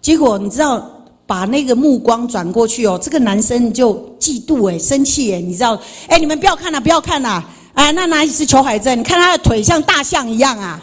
[0.00, 0.92] 结果你知道。”
[1.28, 5.76] 把那个目光转过去哦，这个男生就嫉妒哎，生气哎，你知道？
[6.06, 7.44] 哎，你们不要看了，不要看了！
[7.74, 8.96] 哎，那哪是裘海正？
[8.96, 10.80] 你看他的腿像大象一样啊！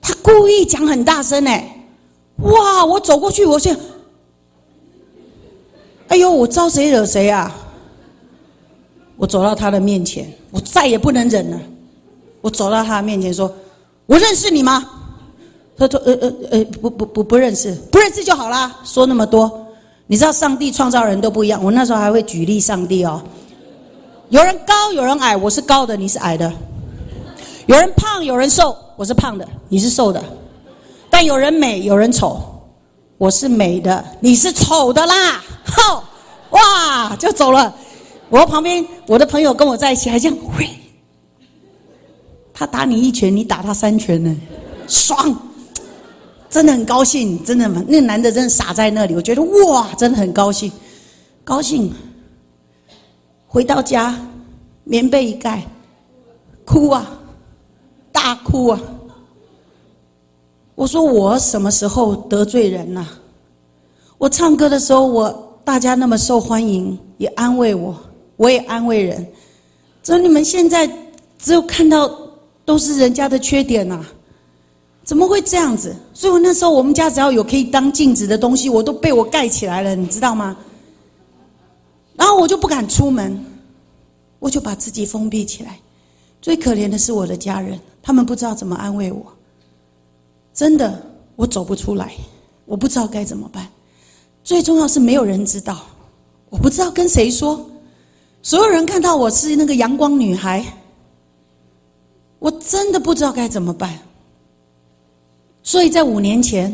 [0.00, 1.84] 他故意讲很大声哎，
[2.38, 2.82] 哇！
[2.86, 3.76] 我走过去，我想，
[6.08, 7.54] 哎呦，我招谁惹谁啊？
[9.18, 11.60] 我走到他的面前，我再也不能忍了。
[12.42, 13.50] 我走到他面前说
[14.04, 14.86] ：“我认识你吗？”
[15.78, 18.76] 他说：“呃呃呃，不不不不认识，不认识就好啦。
[18.84, 19.66] 说那么多，
[20.06, 21.64] 你知道上帝创造人都不一样。
[21.64, 23.22] 我那时候还会举例上帝哦，
[24.28, 26.52] 有人高，有人矮，我是高的，你是矮的。
[27.66, 30.20] 有人胖，有人瘦，我是胖的，你是瘦的；
[31.08, 32.42] 但有人美，有人丑，
[33.18, 35.42] 我是美的，你是丑的啦！
[35.64, 36.02] 吼，
[36.50, 37.72] 哇，就走了。
[38.28, 40.36] 我旁边我的朋友跟我在一起，还这样，
[42.62, 44.32] 他打你一拳，你打他三拳呢，
[44.86, 45.36] 爽，
[46.48, 47.82] 真的很高兴，真的吗？
[47.88, 50.70] 那男的真的傻在那里，我觉得哇，真的很高兴，
[51.42, 51.92] 高兴。
[53.48, 54.16] 回到家，
[54.84, 55.66] 棉被一盖，
[56.64, 57.10] 哭啊，
[58.12, 58.80] 大哭啊。
[60.76, 63.04] 我说我什么时候得罪人了？
[64.18, 67.92] 我唱歌的时候，我大家那么受欢迎，也安慰我。
[68.36, 69.26] 我也安慰人，
[70.04, 70.88] 说你们现在
[71.40, 72.08] 只有看到
[72.64, 74.04] 都是人家的缺点呐，
[75.04, 75.94] 怎么会这样子？
[76.14, 80.56] 所以我那时候我们家只要有可以当镜子的东西，我都被我盖起来了，你知道吗？
[82.14, 83.44] 然后我就不敢出门，
[84.38, 85.78] 我就把自己封闭起来。
[86.40, 89.24] 最可怜的是我的家人，他们不知道怎么安慰我。
[90.52, 91.02] 真的，
[91.36, 92.12] 我走不出来，
[92.64, 93.66] 我不知道该怎么办。
[94.44, 95.80] 最重要是没有人知道，
[96.50, 97.64] 我不知道跟谁说。
[98.42, 100.64] 所有人看到我是那个阳光女孩，
[102.42, 103.96] 我真的不知道该怎么办。
[105.62, 106.68] 所以在五年前，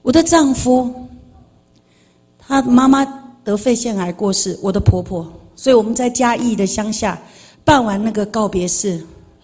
[0.00, 0.90] 我的丈夫，
[2.38, 3.04] 他妈妈
[3.44, 7.20] 得肺腺癌过世，我的婆婆，所以我们在嘉义的乡下
[7.62, 8.98] 办完那个告别式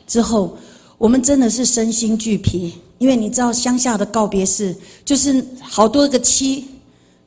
[0.06, 0.56] 之后，
[0.96, 4.74] 我们真的是身心俱疲，因为你知道乡下的告别式
[5.04, 6.66] 就是好多个妻，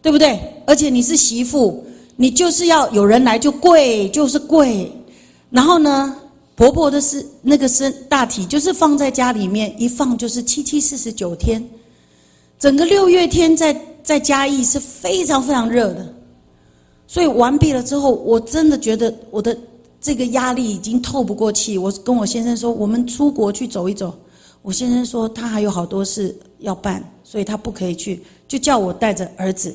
[0.01, 0.41] 对不对？
[0.65, 1.85] 而且你是媳妇。
[2.21, 4.91] 你就是要有人来就跪，就是跪，
[5.49, 6.13] 然后呢，
[6.59, 11.65] 婆婆的是那个身大体就是放在家里面一放就是七七四十九天，
[12.59, 16.13] 整个六月天在在嘉义是非常非常热的，
[17.07, 19.57] 所以完毕了之后，我真的觉得我的
[20.01, 21.77] 这个压力已经透不过气。
[21.77, 24.13] 我跟我先生说，我们出国去走一走。
[24.61, 29.73] 我先生说他还有好多事要办，所以他不可以去，就叫我带着儿子，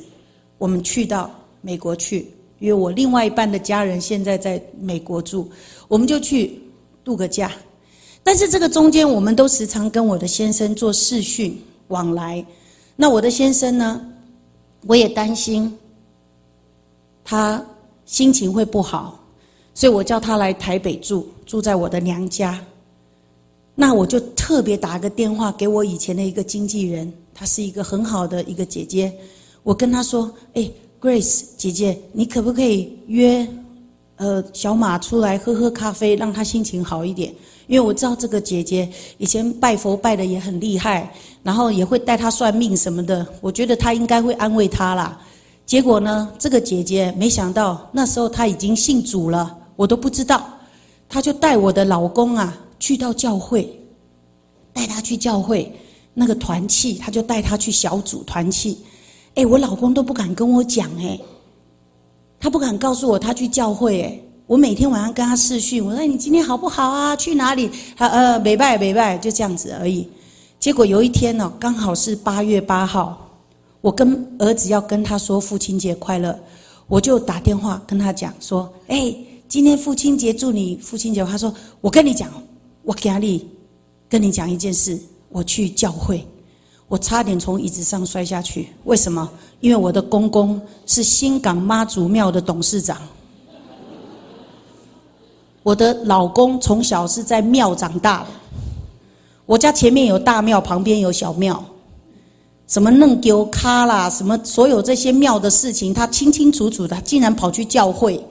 [0.59, 1.31] 我们去到
[1.61, 2.27] 美国去。
[2.59, 5.49] 因为我另外一半的家人现在在美国住，
[5.87, 6.57] 我们就去
[7.05, 7.49] 度个假。
[8.21, 12.45] 但是这个中间，我们都时常跟我的先生做视讯往来。
[12.97, 14.01] 那我的先生呢，
[14.87, 15.73] 我也担心
[17.23, 17.65] 他
[18.05, 19.17] 心情会不好，
[19.73, 22.59] 所以我叫他来台北住，住在我的娘家。
[23.75, 29.13] 那我就特别打个电话给我以前的一个经纪人，她是一个很好的一个姐姐，
[29.63, 30.69] 我跟她说：“哎。”
[31.01, 33.47] Grace 姐姐，你可不可以约
[34.17, 37.33] 呃小马出来喝喝咖啡，让他心情好一点？
[37.67, 38.87] 因为我知道这个姐姐
[39.17, 41.11] 以前拜佛拜的也很厉害，
[41.41, 43.25] 然后也会带他算命什么的。
[43.41, 45.19] 我觉得他应该会安慰他啦。
[45.65, 50.47] 结果呢，这个姐姐没想到那时候他已经信主了，我都不知道。
[51.09, 53.67] 他就带我的老公啊去到教会，
[54.71, 55.71] 带他去教会
[56.13, 58.77] 那个团契，他就带他去小组团契。
[59.33, 61.19] 哎，我老公都不敢跟我讲哎，
[62.39, 64.19] 他不敢告诉我他去教会哎。
[64.47, 67.15] 我每天晚上跟他视讯，我说你今天好不好啊？
[67.15, 67.67] 去哪里？
[67.97, 70.07] 他呃，没拜没拜，就这样子而已。
[70.59, 73.27] 结果有一天呢，刚好是八月八号，
[73.81, 76.39] 我跟儿子要跟他说父亲节快乐，
[76.85, 79.11] 我就打电话跟他讲说，哎，
[79.47, 81.25] 今天父亲节祝你父亲节。
[81.25, 82.29] 他说我跟你讲，
[82.83, 83.49] 我给你
[84.07, 84.95] 跟你讲一件事，
[85.29, 86.23] 我去教会。
[86.87, 89.27] 我差点从椅子上摔下去，为什么？
[89.59, 92.97] 因为我的公公是新港妈祖庙的董事长。
[95.63, 98.27] 我的老公从小是在庙长大的，
[99.47, 101.63] 我家前面有大庙，旁边有小庙，
[102.67, 108.23] 什么弄丢卡啦，什么所有这些庙的事情，他清清楚楚的，竟然跑去教会。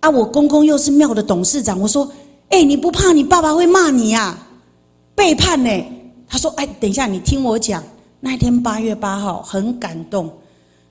[0.00, 2.10] 啊，我公公又是庙的董事长，我说，
[2.48, 4.36] 哎，你不怕你爸爸会骂你呀？
[5.14, 5.70] 背叛呢？
[6.30, 7.82] 他说：“哎，等一下，你听我讲。
[8.20, 10.32] 那天八月八号很感动，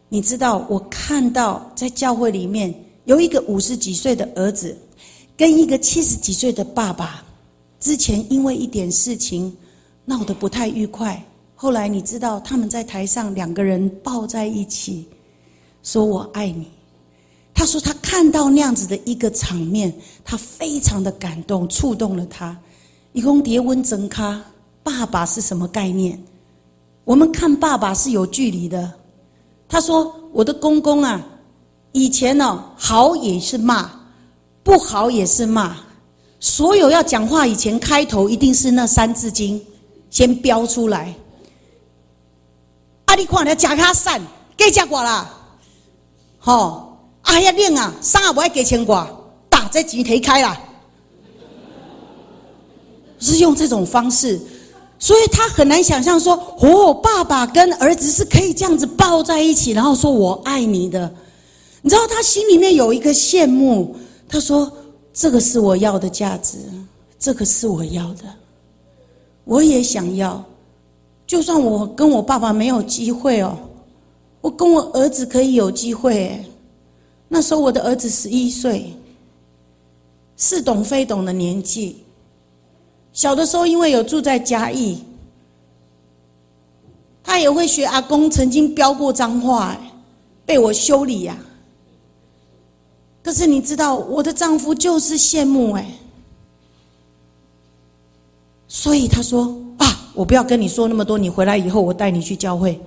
[0.09, 2.73] 你知道，我看到在教会里面
[3.05, 4.77] 有一个五十几岁的儿子，
[5.37, 7.23] 跟一个七十几岁的爸爸，
[7.79, 9.55] 之前因为一点事情
[10.03, 11.23] 闹得不太愉快。
[11.55, 15.07] 后来你知道，他们在台上两个人抱在一起，
[15.83, 16.67] 说我爱你。
[17.53, 19.93] 他说他看到那样子的一个场面，
[20.25, 22.57] 他非常的感动，触动了他。
[23.13, 24.43] 一共叠温整咖。”
[24.89, 26.19] 爸爸是什么概念？
[27.03, 28.91] 我们看爸爸是有距离的。
[29.67, 31.23] 他说：“我的公公啊，
[31.91, 33.87] 以前呢好也是骂，
[34.63, 35.77] 不好也是骂。
[36.39, 39.63] 所有要讲话以前开头一定是那三字经
[40.09, 41.13] 先标出来。
[43.05, 44.19] 啊，你看，你假卡散，
[44.57, 45.31] 给加挂啦。
[46.39, 49.07] 吼，啊呀令啊，三也不爱给钱挂，
[49.49, 50.59] 打这钱提开啦。
[53.19, 54.39] 是用这种方式，
[55.01, 61.09] 所以他很难想象说，哦，爸爸跟儿子是可以这样子抱在一起，然后说我爱你的。
[61.81, 63.95] 你知道他心里面有一个羡慕，
[64.27, 64.69] 他说
[65.13, 66.57] ：“这个是我要的价值，
[67.17, 68.25] 这个是我要的，
[69.45, 70.43] 我也想要。
[71.25, 73.57] 就算我跟我爸爸没有机会哦，
[74.41, 76.43] 我跟我儿子可以有机会。
[77.29, 78.93] 那时候我的儿子十一岁，
[80.35, 82.03] 似懂非懂的年纪。
[83.13, 85.03] 小的时候因为有住在嘉义，
[87.23, 89.77] 他也会学阿公曾经飙过脏话，
[90.45, 91.37] 被我修理呀。”
[93.21, 95.85] 可是你知道，我的丈夫就是羡慕哎，
[98.67, 102.79] 所以他说啊，我不要跟你说那么多，你回来以后我带你去教会。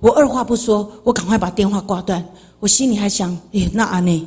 [0.00, 2.22] 我二话不说，我赶快把电话挂断。
[2.60, 4.26] 我心里还想，哎，那阿内。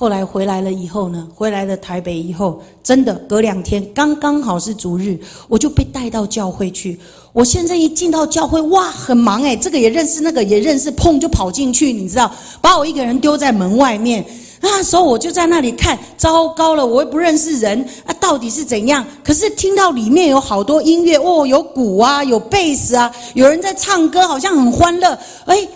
[0.00, 6.98] 后来回来了以后呢，回来了台北以后，真的隔两天刚刚好是主日，我就被带到教会去。
[7.34, 12.32] 我现在一进到教会，哇，很忙哎，这个也认识，那个也认识，碰就跑进去，你知道，
[12.62, 14.24] 把我一个人丢在门外面。
[14.62, 19.04] 那时候我就在那里看，糟糕了，我又不认识人啊，到底是怎样？
[19.22, 25.18] 可是听到里面有好多音乐哦，有鼓啊，有贝斯啊，有人在唱歌，好像很欢乐。
[25.44, 25.68] 哎，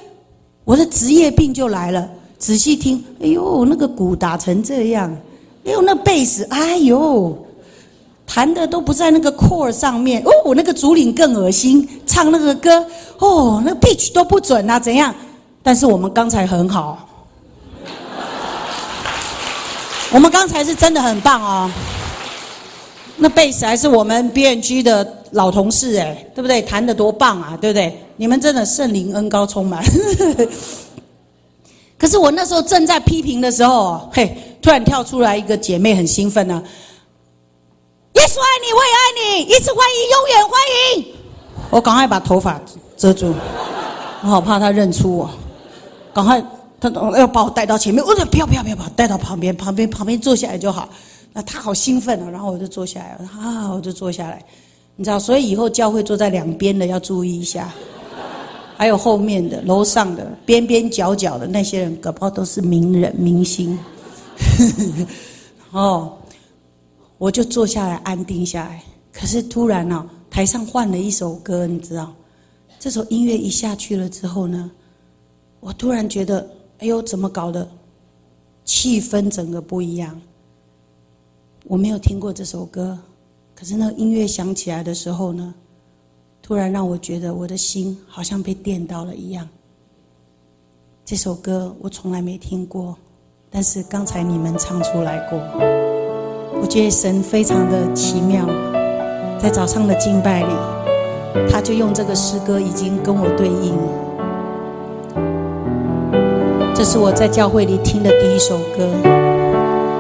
[0.65, 2.09] 我的职业病就来了。
[2.39, 5.11] 仔细听，哎呦，那个鼓打成这样，
[5.65, 7.37] 哎呦，那贝斯，哎呦，
[8.27, 10.23] 弹的都不在那个 core 上面。
[10.25, 12.85] 哦，我那个主领更恶心，唱那个歌，
[13.19, 15.15] 哦，那个 pitch 都不准啊，怎样？
[15.63, 17.09] 但是我们刚才很好。
[20.13, 21.71] 我们刚才是真的很棒哦，
[23.17, 26.63] 那贝斯还是我们 B N G 的老同事哎，对不对？
[26.63, 27.99] 弹的多棒啊，对不对？
[28.17, 29.83] 你们真的圣灵恩高充满。
[31.99, 36.63] 可是我那时候正在批评的时候，嘿，突然跳出来一个姐妹很兴奋呢，
[38.15, 39.01] 耶稣爱你，我也爱
[39.39, 40.53] 你，一次欢迎，永远欢
[40.97, 41.15] 迎。
[41.71, 42.61] 我赶快把头发
[42.97, 43.35] 遮住，
[44.23, 45.31] 我好怕他认出我，
[46.13, 46.45] 赶快。
[46.81, 50.87] 他要把我带到前面，我说不要不要不要，把带到旁边，旁边旁边坐下来就好。
[51.33, 54.45] 那他好兴奋啊，然后我就坐下来，啊，我就坐下来。
[54.97, 57.73] 你知道，所以以后教会坐在两边的要注意一下，
[58.77, 63.79] 还有后面的、楼上的、边边角角的那些人，搞不好都是名人明星。
[65.71, 66.17] 哦，
[67.19, 68.83] 我就坐下来安定下来。
[69.13, 72.13] 可是突然呢，台上换了一首歌，你知道，
[72.79, 74.71] 这首音乐一下去了之后呢，
[75.61, 76.49] 我突然觉得。
[76.79, 77.67] 哎呦，怎么搞的？
[78.65, 80.21] 气氛整个不一样。
[81.67, 82.99] 我没有听过这首歌，
[83.55, 85.55] 可是那音乐响起来的时候呢，
[86.47, 89.49] 突然让我觉得我的心好像被电到了一样。
[91.03, 92.95] 这首歌我从来没听过，
[93.49, 95.41] 但是刚才你们唱出来过。
[96.61, 98.47] 我觉得神非常的奇妙，
[99.39, 100.53] 在早上的敬拜里，
[101.51, 103.75] 他就用这个诗歌已经跟我对应。
[106.75, 108.87] 这是我在教会里听的第一首歌，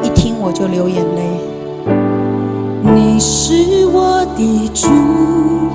[0.02, 1.22] 一听我就流眼泪。
[2.94, 4.86] 你是我的主，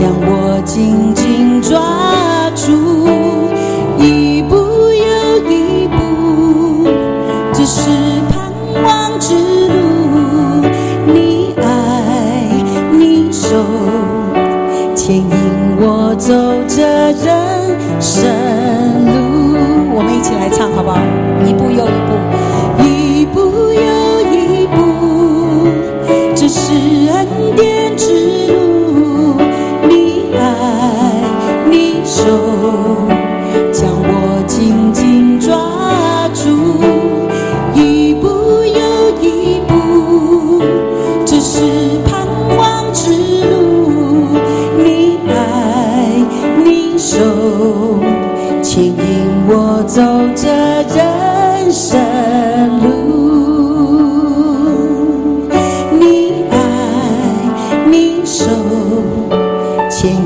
[0.00, 1.09] 将我紧
[49.92, 50.00] 走
[50.36, 50.46] 着
[50.94, 51.98] 人生
[52.80, 52.86] 路，
[55.98, 56.54] 你爱
[57.90, 58.44] 你手
[59.90, 60.22] 牵引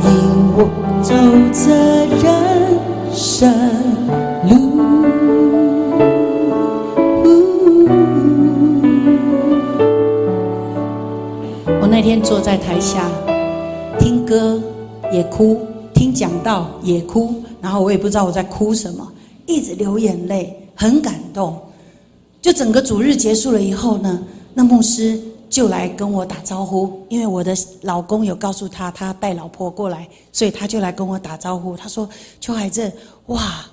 [0.55, 0.69] 我
[1.01, 1.15] 走
[1.51, 1.75] 着
[2.21, 2.79] 人
[3.11, 3.51] 生
[4.51, 4.53] 路。
[11.81, 13.09] 我那天坐在台下
[13.99, 14.61] 听歌
[15.11, 15.59] 也哭，
[15.95, 19.09] 听讲道也哭，然后我也不知道我在哭什么。
[19.75, 21.61] 流眼泪，很感动。
[22.41, 24.22] 就整个主日结束了以后呢，
[24.53, 25.18] 那牧师
[25.49, 31.77] 就来跟我打招呼，因为我的老公有告诉他，他带老婆过来，所以他就来跟我打招呼。
[31.77, 32.09] 他说
[32.41, 32.93] ：“邱海正，
[33.27, 33.64] 哇，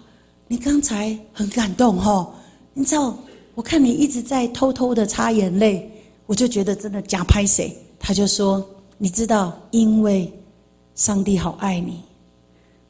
[0.47, 2.33] 你刚才很感动哈，
[2.73, 3.13] 你知道，
[3.55, 5.91] 我看你一直在偷偷的擦眼泪，
[6.25, 8.65] 我就觉得真的假拍谁。”他就说
[8.97, 10.31] ：“你知道，因为
[10.95, 12.01] 上帝好爱你，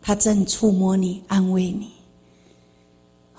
[0.01, 1.87] 他正触摸你，安慰你。”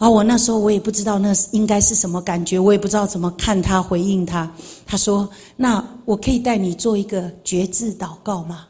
[0.02, 4.52] 而我那时候我也不知道那应该是什么感觉，我也不知道怎么看他回应他。
[4.84, 8.66] 他说：“那我可以带你做一个觉志祷告吗？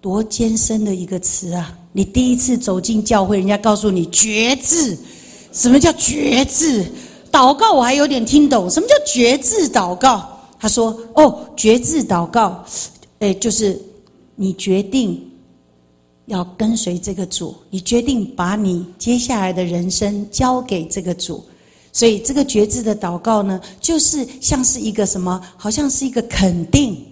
[0.00, 1.72] 多艰深的一个词啊！
[1.92, 4.98] 你第一次走进教会，人家告诉你觉志，
[5.52, 6.84] 什么叫觉志？
[7.30, 10.28] 祷告我还有点听懂，什么叫觉志祷告？
[10.58, 12.64] 他说：哦，觉志祷告，
[13.20, 13.80] 哎，就是
[14.34, 15.24] 你决定。”
[16.28, 21.42] 要跟随这个主，你决定把你接下来的人生交给这个主，
[21.92, 27.02] 所以这个觉知的祷告呢，就是像是一个什么，好像是一个肯定，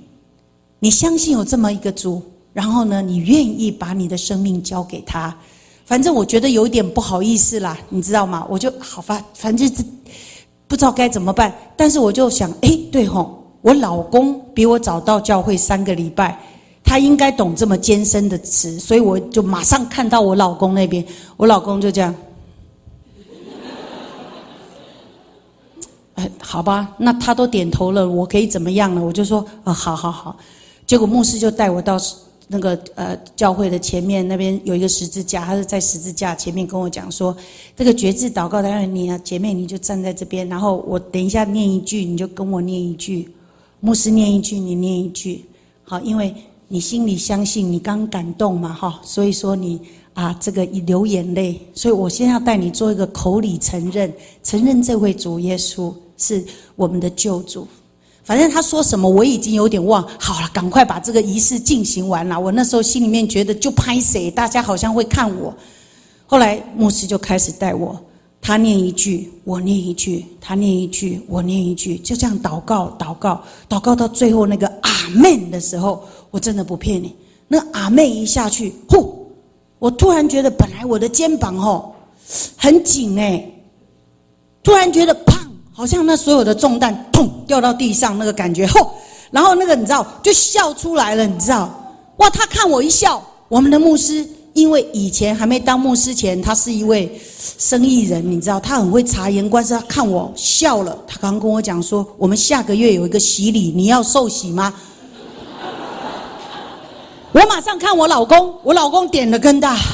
[0.78, 5.36] 你相信有这么一个主，然后呢，你愿意把你的生命交给他。
[5.86, 8.46] 反正我觉得有点不好意思啦，你知道吗？
[8.50, 9.70] 我就好吧，反正
[10.68, 16.38] 不知道该怎么办，但是我就想，哎，对吼，我老公比我早到教会三个礼拜。
[16.86, 21.04] 他应该懂这么艰深的词，所以我就马上看到我老公那边，
[21.36, 22.14] 我老公就这样，
[26.14, 29.04] 哎， 好吧，那他都点头了，我可以怎么样了？
[29.04, 30.36] 我就说啊，好好好。
[30.86, 31.98] 结果牧师就带我到
[32.46, 37.36] 那个呃教会的前面，那边有一个十字架，他是在十字架前面跟我讲说，
[37.76, 43.28] 这个绝志祷告，当然你啊姐妹你就站在这边，然后我等一下念一句，你就跟我念一句，
[43.80, 45.44] 牧师念一句，你念一句，
[45.84, 46.32] 好，因为。
[46.68, 49.80] 你心里相信，你刚感动嘛，哈，所以说你
[50.14, 54.12] 啊，这个流眼泪，所以我先要带你做一个口里承认，
[54.42, 56.44] 承认这位主耶稣是
[56.74, 57.68] 我们的救主。
[58.24, 60.02] 反正他说什么，我已经有点忘。
[60.18, 62.40] 好了，赶快把这个仪式进行完了。
[62.40, 65.54] 我那时候心里面觉得就拍谁，大家好像会看我。
[66.26, 67.96] 后来牧师就开始带我，
[68.42, 76.02] 他念一句，我念一句，他念一句，我念一句，就这样祷告，祷告，祷告到最后那个阿门的时候。
[76.30, 77.14] 我真的不骗你，
[77.48, 79.26] 那阿妹一下去，呼！
[79.78, 81.94] 我突然觉得，本来我的肩膀吼
[82.56, 83.48] 很紧哎，
[84.62, 85.34] 突然觉得砰，
[85.72, 88.92] 好像那所有的重担砰掉到地上，那个感觉吼，
[89.30, 91.94] 然后那个你知道就笑出来了，你知道？
[92.16, 92.30] 哇！
[92.30, 97.20] 他看我一笑，我们的牧师，因为以前还没当牧师前，他是一位
[97.58, 99.76] 生意人，你知道，他很会察言观色。
[99.76, 104.74] 他看我笑了，他刚跟我讲说，我们下个月有一个洗礼，你要受洗吗？
[107.36, 109.84] 我马上看我老公，我老公点了更大，好，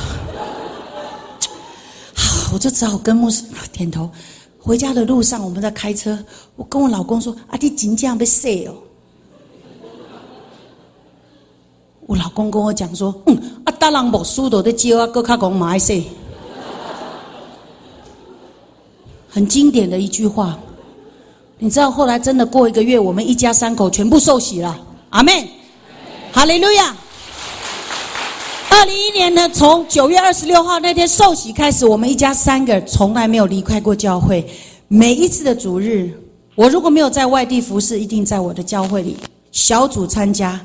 [2.55, 4.09] 我就只好跟牧师点头。
[4.61, 6.16] 回家的路上，我们在开车，
[6.55, 8.74] 我跟我老公说：“啊，你真这样被射哦。”
[12.07, 16.01] 我老公跟我讲说：“嗯，啊，大人无输到的招啊，搁卡讲马射。”
[19.28, 20.57] 很经典的一句话，
[21.59, 24.78] 你知道后来真的过一个月，我们一家三口全部受洗了。
[25.11, 25.34] 阿门，
[26.30, 26.97] 哈利路亚。
[28.75, 34.45] 二零一年呢，从九月二十六号那天受洗开始，我们一家三个从来没有离开过教会。
[34.89, 36.11] 每一次的主日，
[36.55, 39.14] 我如果没有在外地服侍，一定在我的教会里
[39.53, 40.59] 小组参加、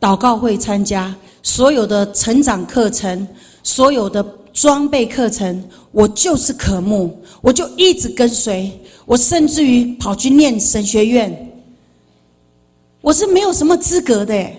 [0.00, 3.28] 祷告会参加，所有的成长课程、
[3.62, 8.72] 所有的装备课程，我就是渴慕，我就一直跟随。
[9.04, 11.52] 我甚至于跑去念神学院，
[13.02, 14.50] 我是没有什么资格的，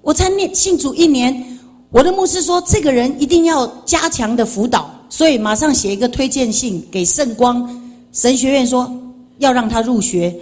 [0.00, 1.52] 我才念信主一年。
[1.96, 7.66] 我的牧师说：“这个人一定要加强的辅导，所以马上写一个推荐信给圣光
[8.12, 8.94] 神学院，说
[9.38, 10.36] 要让他入学。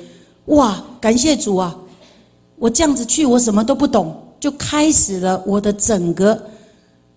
[0.47, 1.73] 哇，感谢主啊！
[2.57, 6.45] 我这样子去，我什么都不懂，就开始了我的整个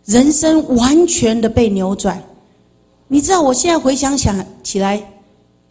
[0.06, 2.22] 人生完全的被扭转。
[3.08, 5.04] 你知道，我现在回想想起来，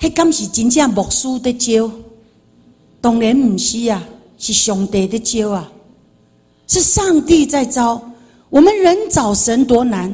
[0.01, 1.89] 嘿，刚是真正牧师的教，
[3.01, 4.03] 当然不是啊，
[4.39, 5.71] 是上帝的教啊，
[6.67, 8.03] 是上帝在招。”
[8.49, 10.11] 我们人找神多难，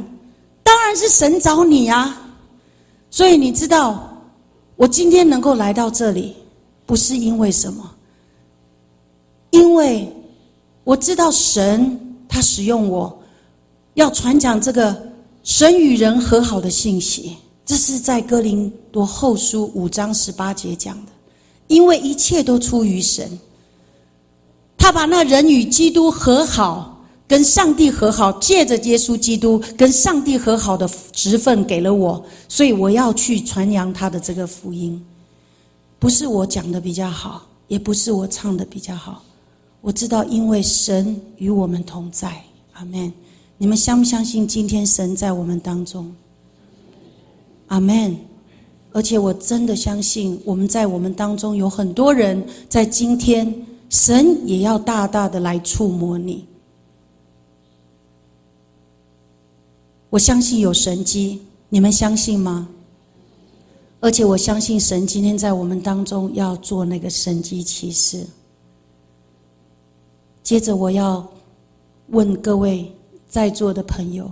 [0.63, 2.19] 当然是神找你啊！
[3.11, 4.17] 所以你知道，
[4.77, 6.35] 我今天能够来到这里，
[6.87, 7.89] 不是因为什么，
[9.51, 10.11] 因为
[10.83, 13.17] 我知道神他使用我，
[13.95, 15.13] 要传讲这个
[15.43, 17.37] 神与人和好的信息。
[17.65, 21.13] 这是在哥林多后书五章十八节讲的，
[21.69, 23.39] 因为一切都出于神。
[24.77, 26.92] 他把那人与基督和好，
[27.33, 35.03] 跟上帝和好，借着耶稣基督跟上帝和好的职分给了我，所以我要去传扬他的这个福音。
[35.99, 39.23] 不是我讲的比较好，也不是我唱的比较好，
[39.81, 42.39] 我知道，因为神与我们同在。
[42.75, 43.11] 阿门。
[43.57, 46.15] 你们相不相信今天神在我们当中？
[47.69, 48.15] 阿门。
[48.93, 56.45] 而且我真的相信，我们在我们当中有很多人，在今天神也要大大的来触摸你。
[60.13, 61.41] 我相信有神机，
[61.71, 62.69] 你们相信吗？
[63.99, 68.27] 而且我相信神今天在我们当中要做那个神机骑士。
[70.43, 71.27] 接着我要
[72.09, 72.93] 问各位
[73.27, 74.31] 在座的朋友：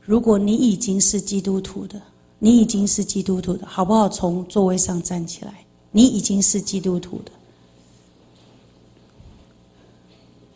[0.00, 2.02] 如果你已经是基督徒的，
[2.40, 4.08] 你已经是基督徒的，好不好？
[4.08, 5.64] 从座位上站起来。
[5.92, 7.30] 你已经是基督徒的，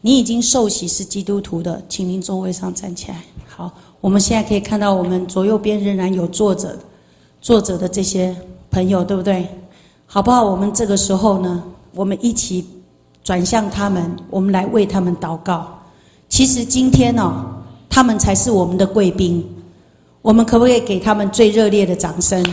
[0.01, 3.23] 你已经受洗是基督徒的，请您座位上站起来。
[3.47, 6.77] 好，我们现在可以看到，我们左右边仍然有坐着。
[7.41, 8.35] 作者的这些
[8.71, 9.47] 朋友，对不对？
[10.07, 10.43] 好不好？
[10.43, 11.63] 我们这个时候呢，
[11.95, 12.67] 我们一起
[13.23, 15.79] 转向他们，我们来为他们祷告。
[16.29, 17.45] 其实今天哦，
[17.89, 19.45] 他们才是我们的贵宾，
[20.21, 22.45] 我们可不可以给他们最热烈的掌声？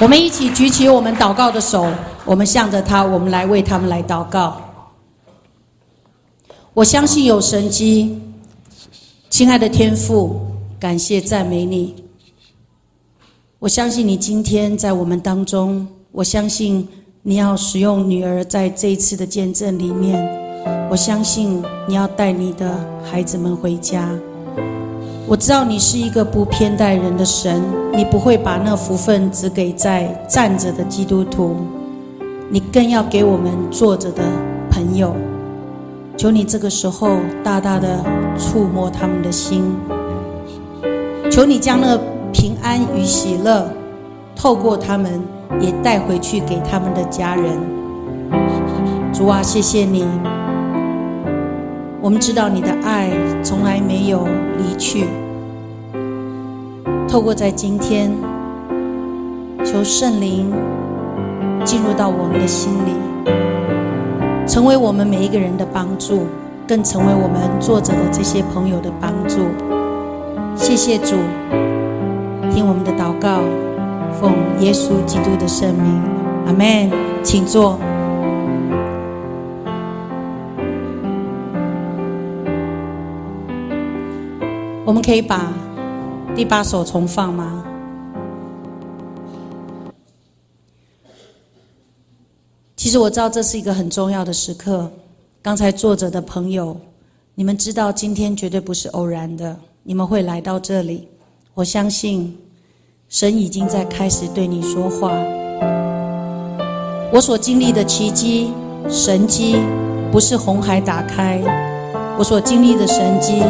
[0.00, 1.90] 我们一起举起我们祷告的手，
[2.24, 4.67] 我们向着他，我们来为他们来祷告。
[6.78, 8.16] 我相信有神机。
[9.28, 10.40] 亲爱的天父，
[10.78, 11.92] 感谢赞美你。
[13.58, 16.86] 我相信你今天在我们当中，我相信
[17.22, 20.24] 你要使用女儿在这一次的见证里面，
[20.88, 22.72] 我相信你要带你的
[23.02, 24.08] 孩子们回家。
[25.26, 27.60] 我知道你是一个不偏待人的神，
[27.92, 31.56] 你不会把那福分只给在站着的基督徒，
[32.48, 34.22] 你更要给我们坐着的
[34.70, 35.12] 朋友。
[36.18, 37.10] 求你这个时候
[37.44, 38.04] 大大的
[38.36, 39.62] 触摸他们的心，
[41.30, 41.96] 求你将那
[42.32, 43.70] 平安与喜乐
[44.34, 45.22] 透过他们
[45.60, 47.44] 也带回去给他们的家人。
[49.14, 50.04] 主啊，谢谢你！
[52.00, 53.10] 我们知道你的爱
[53.44, 54.26] 从来没有
[54.56, 55.04] 离去。
[57.06, 58.10] 透过在今天，
[59.64, 60.52] 求圣灵
[61.64, 62.92] 进入到我们的心里。
[64.48, 66.26] 成为我们每一个人的帮助，
[66.66, 69.40] 更成为我们坐着的这些朋友的帮助。
[70.56, 71.14] 谢谢主，
[72.50, 73.42] 听我们的祷告，
[74.18, 76.02] 奉耶稣基督的圣名，
[76.46, 76.90] 阿门。
[77.22, 77.78] 请坐。
[84.86, 85.52] 我们可以把
[86.34, 87.57] 第八首重放吗？
[92.88, 94.90] 其实我知道这是一个很重要的时刻。
[95.42, 96.74] 刚才坐着的朋友，
[97.34, 101.06] 你们知道今天绝对不是偶然的，你们会来到这里。
[101.52, 102.34] 我相信
[103.10, 105.12] 神已经在开始对你说话。
[107.12, 108.52] 我所经历的奇迹、
[108.88, 109.56] 神迹，
[110.10, 111.42] 不是红海打开；
[112.16, 113.42] 我所经历的神迹，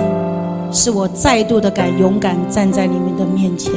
[0.73, 3.73] 是我再度的敢勇敢站在你们的面前。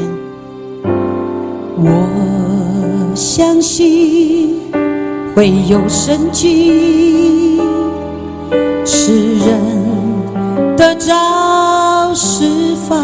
[1.77, 4.51] 我相信。
[5.33, 7.59] 会有神迹，
[8.85, 12.97] 是人的招式法，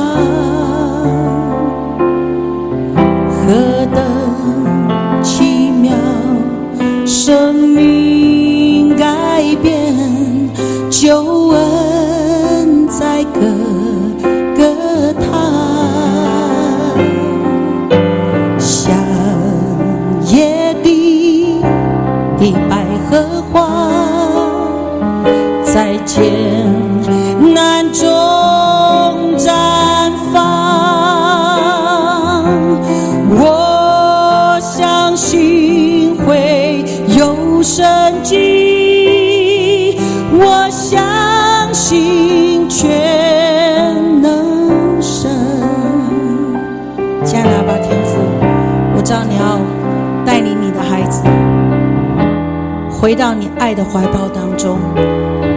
[53.68, 54.80] 爱的怀抱当中。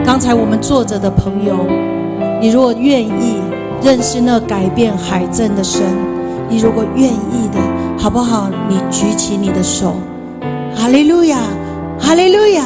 [0.04, 1.64] 刚才我们坐着的朋友，
[2.40, 3.36] 你如果愿意
[3.80, 5.80] 认识那改变海镇的神，
[6.48, 7.60] 你如果愿意的，
[7.96, 8.50] 好不好？
[8.68, 9.94] 你举起你的手，
[10.74, 11.38] 哈利路亚，
[12.00, 12.64] 哈利路亚，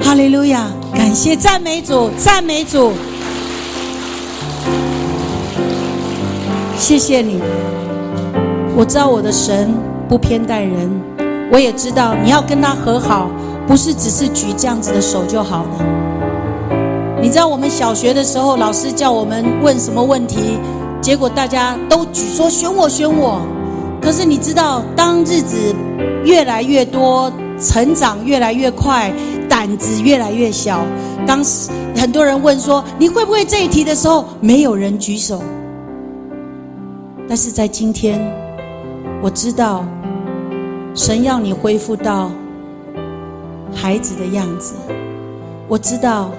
[0.00, 0.64] 哈利路亚！
[0.94, 2.92] 感谢赞美主，赞美主！
[6.78, 7.42] 谢谢你，
[8.74, 9.68] 我知道我的神
[10.08, 10.90] 不偏待人。
[11.50, 13.30] 我也知道你要跟他和好，
[13.68, 17.20] 不是只是举这样子的手就好了。
[17.20, 20.58] 你知道我们小学的时候，老师叫我们问什么问题，
[21.02, 23.42] 结果大家都举说选我选我。
[24.00, 25.74] 可是你知道，当日子
[26.24, 27.30] 越来越多，
[27.60, 29.12] 成长越来越快，
[29.50, 30.80] 胆子越来越小。
[31.26, 35.42] 当时很多人问说你会不会这一题的时候，没有人举手。
[37.28, 38.18] 但是在今天，
[39.20, 39.84] 我知道
[40.94, 42.30] 神要你恢复到
[43.74, 44.74] 孩子的样子。
[45.66, 46.30] 我知道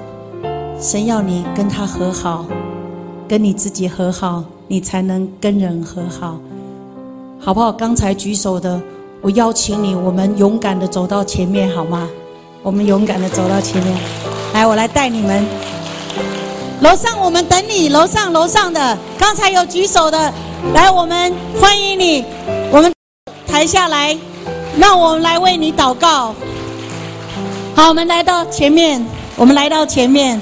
[0.79, 2.45] 神要你跟他和好，
[3.27, 6.39] 跟你自己和好，你才能跟人和好，
[7.39, 7.71] 好不好？
[7.71, 8.81] 刚才举手的，
[9.21, 12.07] 我邀请你，我们勇敢的走到前面，好吗？
[12.61, 13.95] 我们勇敢的走到前面，
[14.53, 15.45] 来，我来带你们。
[16.81, 20.33] 楼上我们等你，楼上楼上的，刚才有举手的。
[20.73, 22.25] 来，我们欢迎你。
[22.71, 22.91] 我们
[23.47, 24.17] 抬下来，
[24.77, 26.33] 让我们来为你祷告。
[27.81, 29.01] 好，我们来到前面，
[29.37, 30.37] 我们来到前面。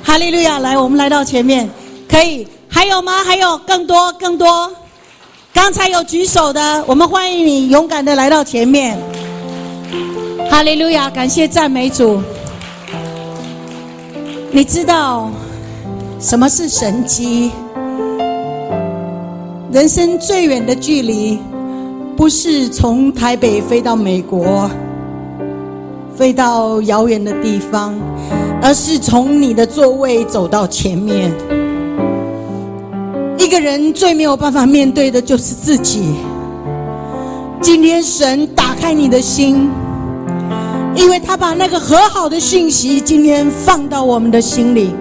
[0.00, 0.60] 哈利路亚！
[0.60, 1.68] 来，我们来到前面，
[2.08, 2.46] 可以？
[2.68, 3.24] 还有吗？
[3.24, 4.72] 还有更多更多？
[5.52, 8.96] 刚才有举手的，我们欢迎你，勇敢的来到前面。
[10.48, 11.10] 哈利路亚！
[11.10, 12.22] 感谢赞美主。
[14.52, 15.28] 你知道
[16.20, 17.50] 什么是神机？
[19.72, 21.36] 人生最远的距离，
[22.16, 24.70] 不是从台北飞到美国，
[26.22, 27.92] 飞到遥远的地方，
[28.62, 31.32] 而是从你的座位走到前面。
[33.36, 36.14] 一个人最没有办法面对的就是自己。
[37.60, 39.68] 今天神打开你的心，
[40.94, 44.94] 因为他把那个和好的讯息今天放到我们的心里。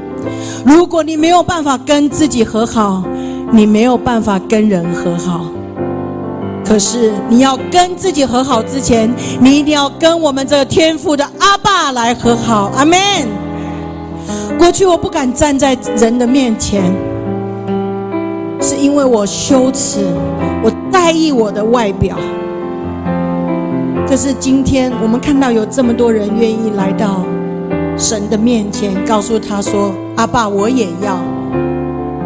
[0.65, 3.03] 如果你没有办法跟自己和好，
[3.51, 5.45] 你没有办法跟人和好，
[6.71, 12.71] 可是你要跟自己和好之前，你一定要跟我们这个天赋的阿爸来和好。
[12.77, 12.97] 阿门。
[14.57, 16.81] 过去我不敢站在人的面前，
[18.61, 19.99] 是因为我羞耻，
[20.63, 22.17] 我在意我的外表。
[24.07, 27.25] 可是今天我们看到有这么多人愿意来到
[27.97, 31.19] 神的面前，告诉他说：“阿爸，我也要。”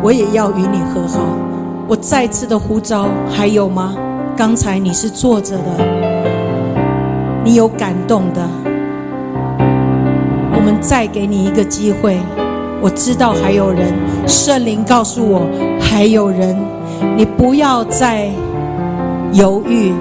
[0.03, 1.19] 我也要与你和好。
[1.87, 3.95] 我再次的呼召，还有吗？
[4.37, 5.63] 刚才你是坐着的，
[7.41, 8.41] 你有感动的。
[10.53, 12.17] 我们再给你一个机会。
[12.81, 13.93] 我知道还有人，
[14.27, 15.47] 圣灵告诉我
[15.79, 16.53] 还有人，
[17.15, 18.29] 你不要再
[19.31, 19.93] 犹豫。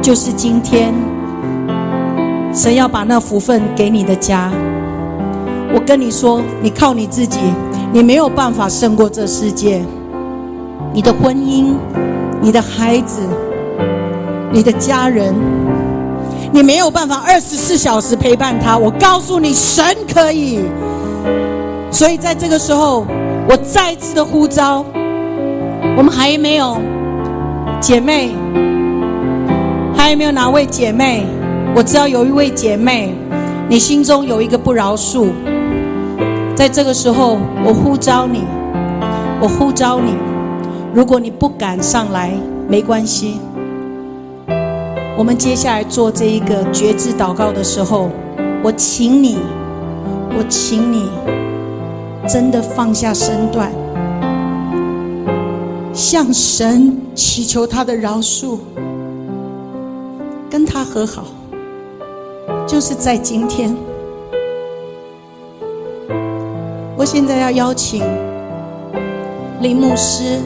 [0.00, 0.94] 就是今天，
[2.54, 4.50] 神要把那福分给你的家。
[5.74, 7.38] 我跟你说，你靠你自己。
[7.92, 9.82] 你没有办法胜过这世界，
[10.94, 11.74] 你的婚姻、
[12.40, 13.20] 你的孩子、
[14.52, 15.34] 你的家人，
[16.52, 18.76] 你没有办法二十四小时陪伴他。
[18.76, 20.60] 我告诉你，神可以。
[21.90, 23.06] 所以在这个时候，
[23.48, 24.84] 我再次的呼召，
[25.96, 26.78] 我们还没有
[27.80, 28.30] 姐妹，
[29.96, 31.24] 还有没有哪位姐妹？
[31.74, 33.14] 我知道有一位姐妹，
[33.68, 35.28] 你心中有一个不饶恕。
[36.56, 38.44] 在这个时候，我呼召你，
[39.40, 40.14] 我呼召你。
[40.92, 42.32] 如果你不敢上来，
[42.68, 43.40] 没关系。
[45.20, 48.08] 我们接下来做这一个觉知祷告的时候，
[48.64, 49.36] 我请你，
[50.30, 51.10] 我请你，
[52.26, 53.70] 真的放下身段，
[55.92, 58.56] 向神祈求他的饶恕，
[60.48, 61.24] 跟他和好，
[62.66, 63.76] 就是在今天。
[66.96, 68.02] 我现在要邀请
[69.60, 70.40] 林牧师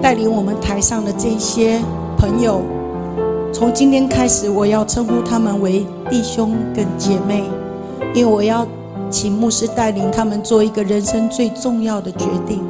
[0.00, 1.80] 带领我们台上的这些
[2.16, 2.62] 朋友，
[3.58, 7.42] 从今天开始，我要称呼他们为弟兄跟姐妹，
[8.14, 8.68] 因为我要
[9.10, 12.62] 请牧师带领他们做一个人生最重要的决定，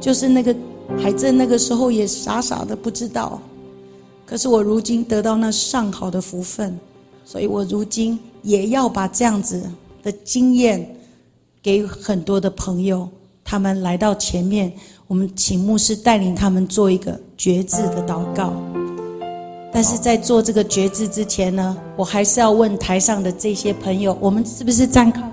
[0.00, 0.54] 就是那个
[0.96, 3.42] 海正那个时候也傻傻的不知道，
[4.24, 6.78] 可是我如今得到那上好的福分，
[7.24, 9.60] 所以我如今也要把这样子
[10.04, 10.88] 的经验。
[11.60, 13.08] 给很多的朋友，
[13.42, 14.72] 他们来到前面，
[15.08, 18.52] 我们请牧师带领他们做一个觉志的祷告。
[19.76, 25.30] 但是在做这个觉知之前呢，我还是要问台上的这些朋友，我们是不是站靠近？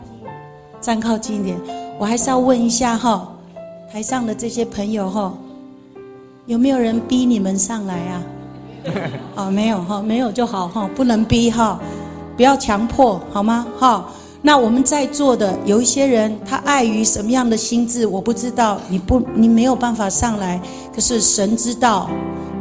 [0.82, 1.57] 站靠近一点。
[1.98, 3.26] 我还是要问一下哈，
[3.90, 5.34] 台上的这些朋友哈，
[6.45, 8.24] 有没有人逼你们上来啊？
[9.48, 11.80] 哦，没有哈，没有就好哈，不能逼哈，
[12.36, 13.65] 不要强迫好吗？
[13.80, 14.06] 哈。
[14.41, 18.78] 那我们在座的有一些人，他碍于什么样的心智，我不知道。
[18.90, 20.60] 你不，你没有办法上来。
[20.94, 22.10] 可是神知道，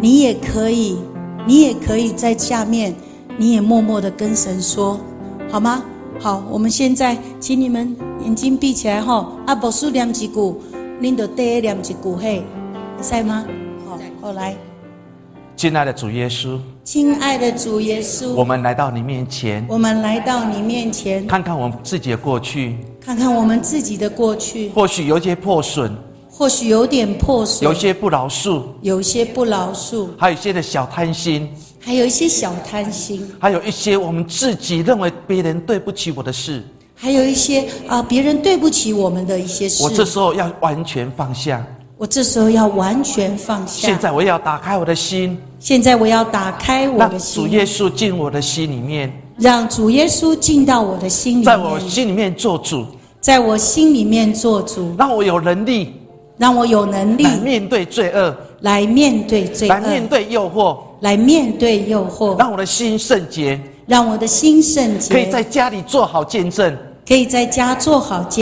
[0.00, 0.96] 你也可以
[1.46, 2.94] 你也可以在下面，
[3.36, 5.00] 你也默默的跟神说，
[5.50, 5.82] 好吗？
[6.20, 9.28] 好，我们现在请你们眼睛闭起来哈。
[9.46, 10.60] 阿伯叔念几句，
[11.00, 12.44] 恁就第一念几句嘿，
[13.00, 13.44] 在吗？
[13.88, 14.54] 好，好来。
[15.56, 25.92] 亲爱的主耶稣，亲爱的主耶稣，我们来到你面前，我们来到你面前，看看我们自己的过去，看看我们自己的过去，或许有些破损，
[26.34, 31.48] 或许有点破碎，有些不饶恕，有些不饶恕，还有一些的小贪心，
[31.78, 36.64] 还有一些小贪心，还有一些我们自己认为别人对不起我的事，
[36.94, 39.84] 还有一些啊别人对不起我们的一些事。
[39.84, 41.64] 我这时候要完全放下，
[41.98, 43.86] 我这时候要完全放下。
[43.86, 45.38] 现在我要打开我的心。
[45.60, 52.84] 现在我要打开我的心，主耶稣进我的心里面，让主耶稣进到我的心里面，在我心里面做主，
[53.20, 55.92] 在我心里面做主，让我有能力，
[56.42, 68.40] 让我有能力来面对罪恶，来面对罪恶，来面对诱惑，来面对诱惑，让我的心圣洁，让我的心圣洁，可以在家里做好见证，可以在家做好见。